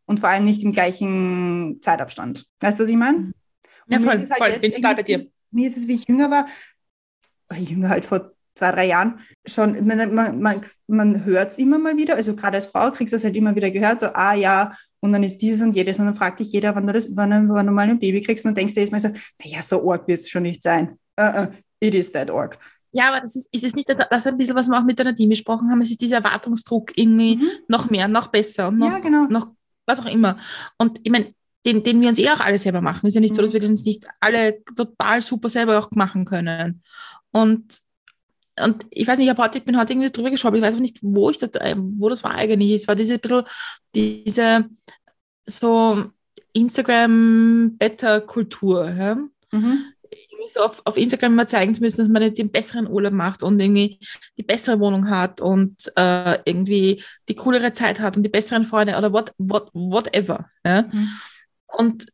[0.07, 2.47] Und vor allem nicht im gleichen Zeitabstand.
[2.61, 3.33] Weißt du, was ich meine?
[3.89, 4.59] Ja, mir voll, ist es halt voll.
[4.61, 5.27] Bin total bei dir.
[5.51, 6.47] Mir ist es, wie ich jünger war,
[7.51, 11.97] äh, jünger halt vor zwei, drei Jahren, schon, man, man, man, hört es immer mal
[11.97, 14.73] wieder, also gerade als Frau kriegst du es halt immer wieder gehört, so, ah ja,
[15.01, 17.31] und dann ist dieses und jedes und dann fragt dich jeder, wann du, das, wann,
[17.31, 19.09] du- wann du mal ein Baby kriegst und denkst dir jedes Mal so,
[19.43, 20.99] naja, so arg wird es schon nicht sein.
[21.19, 21.47] Uh, uh,
[21.81, 22.59] it is that arg.
[22.93, 25.07] Ja, aber das ist, ist es nicht das ein bisschen, was wir auch mit der
[25.07, 28.99] Nadine besprochen haben, es ist dieser Erwartungsdruck irgendwie noch mehr, noch besser und noch, Ja,
[28.99, 29.27] genau.
[29.27, 29.49] noch
[29.87, 30.39] was auch immer.
[30.79, 31.35] Und ich meine,
[31.67, 33.07] den, den wir uns eh auch alle selber machen.
[33.07, 33.47] Ist ja nicht so, Mhm.
[33.47, 36.83] dass wir den uns nicht alle total super selber auch machen können.
[37.33, 37.79] Und,
[38.65, 40.81] und ich weiß nicht, ich, heute, ich bin heute irgendwie drüber geschaut, ich weiß auch
[40.81, 42.73] nicht, wo ich das, äh, wo das war eigentlich.
[42.73, 43.43] Es war diese bisschen,
[43.95, 44.67] diese
[45.45, 46.05] so
[46.55, 48.89] Instagram-Better-Kultur.
[48.91, 49.19] Ja?
[49.53, 49.85] Mhm.
[50.39, 53.13] Irgendwie so auf, auf Instagram immer zeigen zu müssen, dass man nicht den besseren Urlaub
[53.13, 53.99] macht und irgendwie
[54.37, 58.97] die bessere Wohnung hat und äh, irgendwie die coolere Zeit hat und die besseren Freunde
[58.97, 60.49] oder what, what, whatever.
[60.65, 60.83] Ja?
[60.83, 61.09] Mhm.
[61.67, 62.07] Und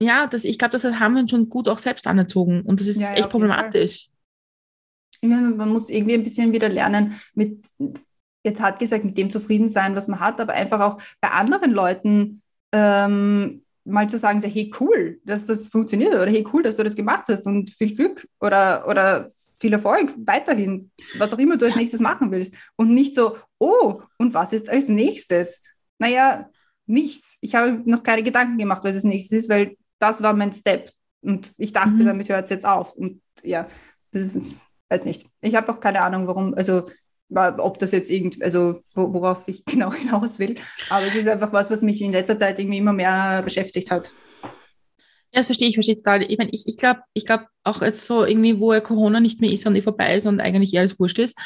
[0.00, 3.00] ja, das, ich glaube, das haben wir schon gut auch selbst anerzogen und das ist
[3.00, 4.10] Ja, ja, echt problematisch.
[5.20, 7.66] Ich meine, man muss irgendwie ein bisschen wieder lernen, mit,
[8.44, 11.72] jetzt hat gesagt, mit dem zufrieden sein, was man hat, aber einfach auch bei anderen
[11.72, 16.76] Leuten ähm, mal zu sagen, so, hey, cool, dass das funktioniert oder hey, cool, dass
[16.76, 21.56] du das gemacht hast und viel Glück oder, oder viel Erfolg weiterhin, was auch immer
[21.56, 22.54] du als nächstes machen willst.
[22.76, 25.62] Und nicht so, oh, und was ist als nächstes?
[25.98, 26.48] Naja,
[26.86, 27.38] nichts.
[27.40, 30.90] Ich habe noch keine Gedanken gemacht, was als nächstes ist, weil das war mein Step.
[31.22, 32.06] Und ich dachte, Mhm.
[32.06, 32.94] damit hört es jetzt auf.
[32.94, 33.66] Und ja,
[34.12, 35.26] das ist, weiß nicht.
[35.40, 36.86] Ich habe auch keine Ahnung, warum, also
[37.34, 40.56] ob das jetzt irgend, also wo- worauf ich genau hinaus will.
[40.90, 44.10] Aber es ist einfach was, was mich in letzter Zeit irgendwie immer mehr beschäftigt hat.
[45.32, 46.22] Ja, das verstehe ich, verstehe total.
[46.30, 49.50] Ich meine, ich, ich glaube ich glaub auch jetzt so irgendwie, wo Corona nicht mehr
[49.50, 51.36] ist und eh vorbei ist und eigentlich eh alles wurscht ist,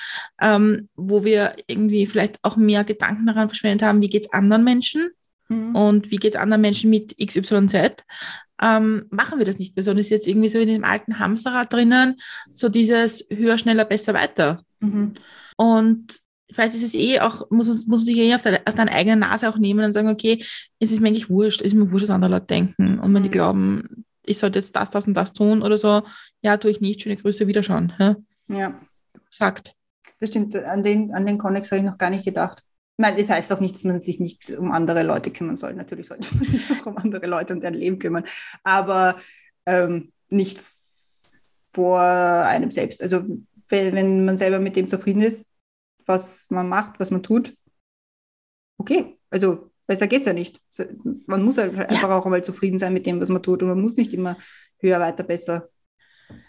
[0.42, 4.64] ähm, wo wir irgendwie vielleicht auch mehr Gedanken daran verschwendet haben, wie geht es anderen
[4.64, 5.10] Menschen
[5.74, 8.04] und wie geht es anderen Menschen mit XYZ,
[8.60, 11.72] ähm, machen wir das nicht mehr, sondern ist jetzt irgendwie so in dem alten Hamsterrad
[11.72, 12.16] drinnen,
[12.52, 14.62] so dieses höher, schneller, besser, weiter.
[14.80, 15.14] Mhm.
[15.58, 18.74] Und vielleicht ist es eh auch, muss man, muss man sich eh auf, seine, auf
[18.74, 20.42] deine eigene Nase auch nehmen und sagen, okay,
[20.80, 22.98] es ist mir eigentlich wurscht, es ist mir wurscht, was andere Leute denken.
[22.98, 23.32] Und wenn die Mhm.
[23.32, 26.02] glauben, ich sollte jetzt das, das und das tun oder so,
[26.42, 27.92] ja, tue ich nicht, schöne Grüße, wiederschauen.
[27.98, 28.16] Ja?
[28.48, 28.80] Ja,
[29.30, 29.74] Sagt.
[30.20, 30.54] das stimmt.
[30.56, 32.62] An den, an den Connex habe ich noch gar nicht gedacht.
[32.96, 35.74] Ich meine, das heißt auch nicht, dass man sich nicht um andere Leute kümmern soll.
[35.74, 38.24] Natürlich sollte man sich auch um andere Leute und deren Leben kümmern,
[38.64, 39.16] aber
[39.66, 40.58] ähm, nicht
[41.72, 43.02] vor einem selbst.
[43.02, 43.22] Also
[43.68, 45.46] wenn, wenn man selber mit dem zufrieden ist,
[46.06, 47.54] was man macht, was man tut,
[48.78, 49.18] okay.
[49.30, 50.60] Also besser geht es ja nicht.
[51.26, 53.62] Man muss halt einfach auch einmal zufrieden sein mit dem, was man tut.
[53.62, 54.38] Und man muss nicht immer
[54.78, 55.68] höher, weiter, besser.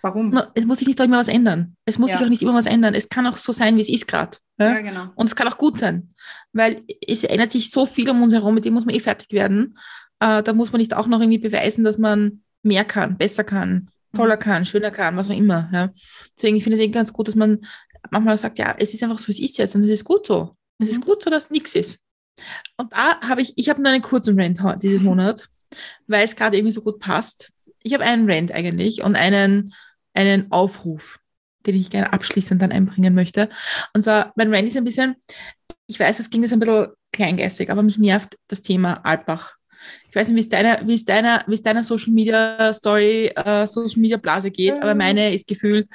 [0.01, 0.37] Warum?
[0.55, 1.75] Es muss sich nicht immer was ändern.
[1.85, 2.17] Es muss Ja.
[2.17, 2.93] sich auch nicht immer was ändern.
[2.93, 4.37] Es kann auch so sein, wie es ist gerade.
[4.57, 4.73] Ja?
[4.75, 5.07] Ja, genau.
[5.15, 6.13] Und es kann auch gut sein,
[6.53, 9.31] weil es ändert sich so viel um uns herum, mit dem muss man eh fertig
[9.31, 9.77] werden.
[10.19, 13.89] Äh, da muss man nicht auch noch irgendwie beweisen, dass man mehr kann, besser kann,
[14.13, 15.69] toller kann, schöner kann, was auch immer.
[15.71, 15.89] Ja.
[16.35, 17.59] Deswegen ich finde es eh ganz gut, dass man
[18.11, 20.55] manchmal sagt, ja, es ist einfach so, es ist jetzt und es ist gut so.
[20.79, 21.05] Es ist Mhm.
[21.05, 21.99] gut so, dass nichts ist.
[22.77, 25.49] Und da habe ich, ich habe nur einen kurzen Rant dieses Monat,
[26.07, 27.51] weil es gerade irgendwie so gut passt.
[27.83, 29.73] Ich habe einen Rant eigentlich und einen,
[30.13, 31.19] einen Aufruf,
[31.65, 33.49] den ich gerne abschließend dann einbringen möchte.
[33.93, 35.15] Und zwar, mein Rant ist ein bisschen,
[35.87, 39.55] ich weiß, es ging jetzt ein bisschen kleingeistig, aber mich nervt das Thema Alpbach.
[40.09, 43.27] Ich weiß nicht, wie es deiner, wie es deiner, wie es deiner Social Media Story,
[43.27, 44.97] äh, Social Media Blase geht, aber Mhm.
[44.97, 45.87] meine ist gefühlt,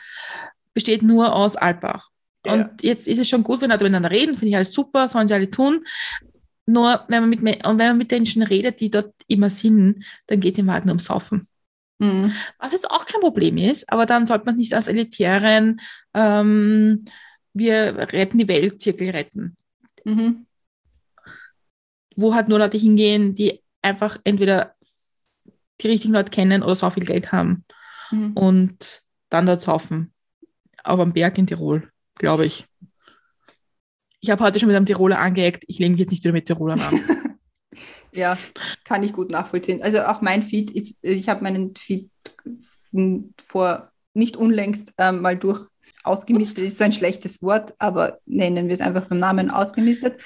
[0.73, 2.11] besteht nur aus Alpbach.
[2.47, 2.53] Ja.
[2.53, 5.27] Und jetzt ist es schon gut, wenn Leute miteinander reden, finde ich alles super, sollen
[5.29, 5.85] sie alle tun.
[6.67, 10.41] Nur, wenn man mit, und wenn man mit Menschen redet, die dort immer sind, dann
[10.41, 11.49] geht es im Wahrheit nur ums Saufen.
[11.99, 12.33] Mhm.
[12.59, 15.81] Was jetzt auch kein Problem ist, aber dann sollte man nicht als elitären,
[16.15, 17.05] ähm,
[17.53, 19.57] wir retten die Welt, Zirkel retten.
[20.05, 20.47] Mhm.
[22.17, 24.75] Wo halt nur Leute hingehen, die einfach entweder
[25.81, 27.65] die richtigen Leute kennen oder so viel Geld haben
[28.11, 28.33] Mhm.
[28.33, 30.13] und dann dort saufen.
[30.83, 32.67] Auf am Berg in Tirol, glaube ich.
[34.21, 35.65] Ich habe heute schon mit einem Tiroler angeeckt.
[35.67, 37.01] Ich lege mich jetzt nicht wieder mit Tirolern an.
[38.13, 38.39] Ja,
[38.85, 39.83] kann ich gut nachvollziehen.
[39.83, 42.11] Also auch mein Feed ist, ich habe meinen Feed
[43.43, 45.67] vor nicht unlängst ähm, mal durch
[46.05, 50.21] ausgemistet, ist so ein schlechtes Wort, aber nennen wir es einfach beim Namen ausgemistet.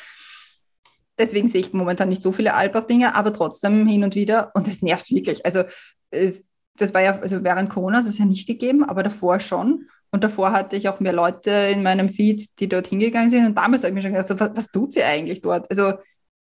[1.18, 4.82] Deswegen sehe ich momentan nicht so viele Albach-Dinge, aber trotzdem hin und wieder und es
[4.82, 5.44] nervt wirklich.
[5.44, 5.64] Also
[6.10, 6.44] es,
[6.76, 9.86] das war ja, also während Corona hat es ja nicht gegeben, aber davor schon.
[10.10, 13.46] Und davor hatte ich auch mehr Leute in meinem Feed, die dort hingegangen sind.
[13.46, 15.68] Und damals habe ich mir schon gedacht, so, was, was tut sie eigentlich dort?
[15.70, 15.94] Also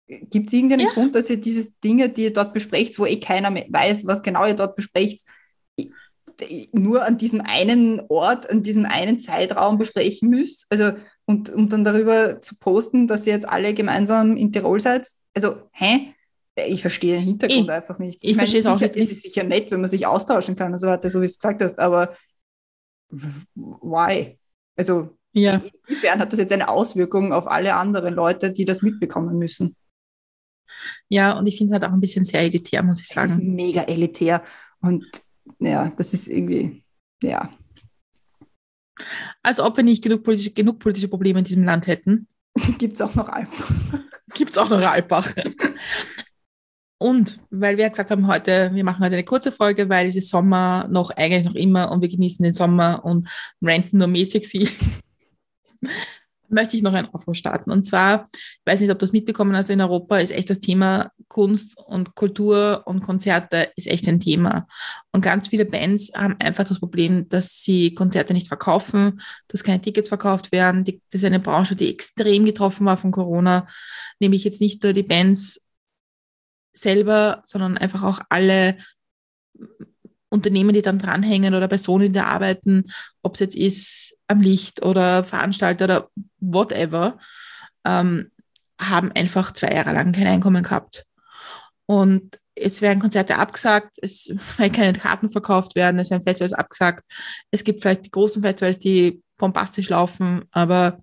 [0.08, 0.94] gibt es irgendeinen Ja.
[0.94, 4.22] Grund, dass ihr diese Dinge, die ihr dort besprecht, wo eh keiner mehr weiß, was
[4.24, 5.22] genau ihr dort besprecht,
[6.72, 10.66] nur an diesem einen Ort, an diesem einen Zeitraum besprechen müsst?
[10.70, 10.94] Also
[11.26, 15.08] und um dann darüber zu posten, dass ihr jetzt alle gemeinsam in Tirol seid?
[15.36, 16.14] Also, hä?
[16.68, 18.20] Ich verstehe den Hintergrund Ich- einfach nicht.
[18.24, 18.98] ich verstehe es auch sicher- nicht.
[19.06, 21.32] Es ist sicher nett, wenn man sich austauschen kann und so weiter, so wie du
[21.32, 22.16] es gesagt hast, aber
[23.56, 24.38] why?
[24.76, 25.62] Also, ja.
[25.88, 29.76] inwiefern hat das jetzt eine Auswirkung auf alle anderen Leute, die das mitbekommen müssen?
[31.10, 33.16] ja, und ich finde es halt auch ein bisschen sehr elitär, muss ich Es ist
[33.36, 33.54] sagen.
[33.54, 34.44] mega elitär
[34.82, 35.06] und
[35.60, 36.84] ja, das ist irgendwie,
[37.22, 37.52] ja,
[39.44, 42.28] Als ob wir nicht genug politische, genug politische Probleme in diesem Land hätten.
[42.78, 43.72] gibt es auch noch einfach.
[44.34, 45.34] gibt es auch noch Alpbach.
[46.98, 50.30] Und weil wir gesagt haben, heute, wir machen heute eine kurze Folge, weil es ist
[50.30, 53.28] Sommer noch eigentlich noch immer und wir genießen den Sommer und
[53.60, 54.70] renten nur mäßig viel,
[56.52, 57.72] möchte ich noch einen Aufruf starten.
[57.72, 60.60] Und zwar, ich weiß nicht, ob du es mitbekommen hast, in Europa ist echt das
[60.60, 64.68] Thema Kunst und Kultur und Konzerte ist echt ein Thema.
[65.12, 69.82] Und ganz viele Bands haben einfach das Problem, dass sie Konzerte nicht verkaufen, dass keine
[69.82, 70.84] Tickets verkauft werden.
[70.84, 73.68] Die, das ist eine Branche, die extrem getroffen war von Corona
[74.22, 75.68] nämlich jetzt nicht nur die Bands
[76.74, 78.78] selber, sondern einfach auch alle
[80.32, 82.86] Unternehmen, die dann dranhängen oder Personen, die da arbeiten,
[83.22, 87.20] ob es jetzt ist am Licht oder Veranstalter oder whatever,
[87.86, 88.32] ähm,
[88.80, 91.06] haben einfach zwei Jahre lang kein Einkommen gehabt.
[91.86, 97.04] Und es werden Konzerte abgesagt, es werden keine Karten verkauft werden, es werden Festivals abgesagt.
[97.52, 101.00] Es gibt vielleicht die großen Festivals, die bombastisch laufen, aber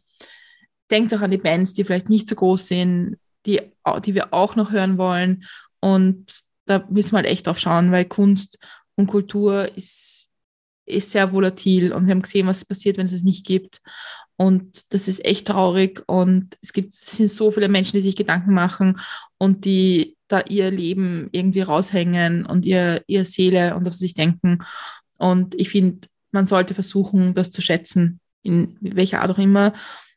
[0.91, 3.61] denkt auch an die Bands, die vielleicht nicht so groß sind, die,
[4.05, 5.45] die wir auch noch hören wollen.
[5.81, 8.59] Und da müssen wir halt echt drauf schauen, weil Kunst
[8.99, 10.29] und Kultur ist,
[10.85, 13.81] ist sehr volatil und wir haben gesehen, was passiert, wenn es es nicht gibt.
[14.37, 18.17] Und das ist echt traurig und es gibt, es sind so viele Menschen, die sich
[18.17, 19.01] Gedanken machen
[19.39, 24.59] und die da ihr Leben irgendwie raushängen und ihr, ihr Seele und auf sich denken.
[25.17, 29.75] Und ich finde, man sollte versuchen, das zu schätzen, in welcher Art auch immer.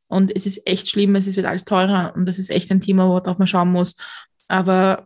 [0.07, 3.07] Und es ist echt schlimm, es wird alles teurer und das ist echt ein Thema,
[3.07, 3.95] worauf man schauen muss.
[4.47, 5.05] Aber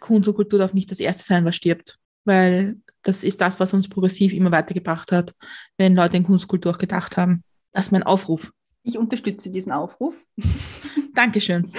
[0.00, 3.72] Kunst und Kultur darf nicht das Erste sein, was stirbt, weil das ist das, was
[3.72, 5.34] uns progressiv immer weitergebracht hat,
[5.76, 7.44] wenn Leute in Kunst und Kultur auch gedacht haben.
[7.72, 8.52] Das ist mein Aufruf.
[8.82, 10.24] Ich unterstütze diesen Aufruf.
[11.14, 11.70] Dankeschön.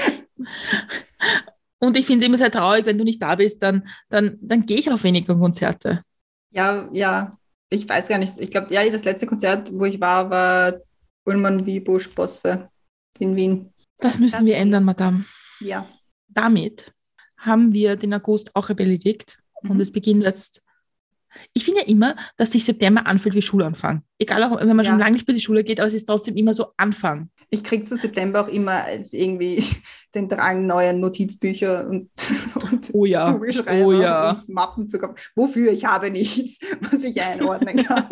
[1.79, 4.65] Und ich finde es immer sehr traurig, wenn du nicht da bist, dann, dann, dann
[4.65, 6.03] gehe ich auf weniger Konzerte.
[6.51, 7.37] Ja, ja,
[7.69, 8.39] ich weiß gar nicht.
[8.39, 10.75] Ich glaube, ja, das letzte Konzert, wo ich war, war
[11.25, 12.69] Ullmann wie Busch Bosse
[13.19, 13.73] in Wien.
[13.97, 15.25] Das müssen wir ändern, Madame.
[15.59, 15.85] Ja.
[16.27, 16.93] Damit
[17.37, 19.39] haben wir den August auch erledigt
[19.69, 19.81] und Mhm.
[19.81, 20.61] es beginnt jetzt.
[21.53, 24.03] Ich finde ja immer, dass sich September anfühlt wie Schulanfang.
[24.19, 24.91] Egal auch, wenn man Ja.
[24.91, 27.29] schon lange nicht mehr in die Schule geht, aber es ist trotzdem immer so Anfang.
[27.49, 29.63] Ich kriege zu September auch immer irgendwie
[30.15, 32.09] den Drang, neue Notizbücher und,
[32.71, 34.31] und Oh ja, Kugelschreiber oh ja.
[34.31, 35.15] und Mappen zu kaufen.
[35.35, 35.71] Wofür?
[35.73, 36.59] Ich habe nichts,
[36.91, 38.07] was ich einordnen kann.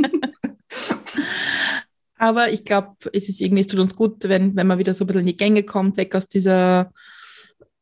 [2.17, 5.03] Aber ich glaube, es ist irgendwie, es tut uns gut, wenn, wenn man wieder so
[5.03, 6.91] ein bisschen in die Gänge kommt, weg aus dieser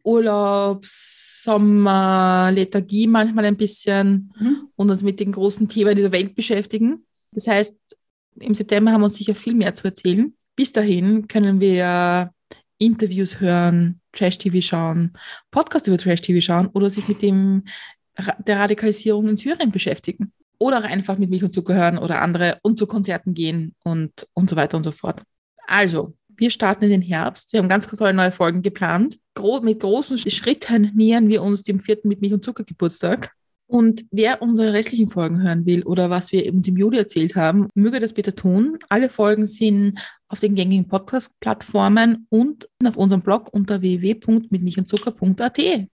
[0.03, 4.67] Urlaubs-, Sommer-, Lethargie manchmal ein bisschen Mhm.
[4.75, 7.05] und uns mit den großen Themen dieser Welt beschäftigen.
[7.31, 7.77] Das heißt,
[8.39, 10.33] im September haben wir uns sicher viel mehr zu erzählen.
[10.55, 12.31] Bis dahin können wir
[12.77, 15.13] Interviews hören, Trash-TV schauen,
[15.51, 17.63] Podcast über Trash-TV schauen oder sich mit dem,
[18.45, 20.33] der Radikalisierung in Syrien beschäftigen.
[20.59, 24.27] Oder auch einfach mit Milch und Zucker hören oder andere und zu Konzerten gehen und,
[24.33, 25.23] und so weiter und so fort.
[25.65, 27.53] Also, wir starten in den Herbst.
[27.53, 29.19] Wir haben ganz tolle neue Folgen geplant.
[29.35, 33.31] Gro mit großen Schritten nähern wir uns dem vierten mit Milch und Zucker Geburtstag.
[33.67, 37.69] Und wer unsere restlichen Folgen hören will oder was wir uns im Juli erzählt haben,
[37.75, 38.79] möge das bitte tun.
[38.89, 45.90] Alle Folgen sind auf den gängigen Podcast-Plattformen und auf unserem Blog unter www.mitmilchundzucker.at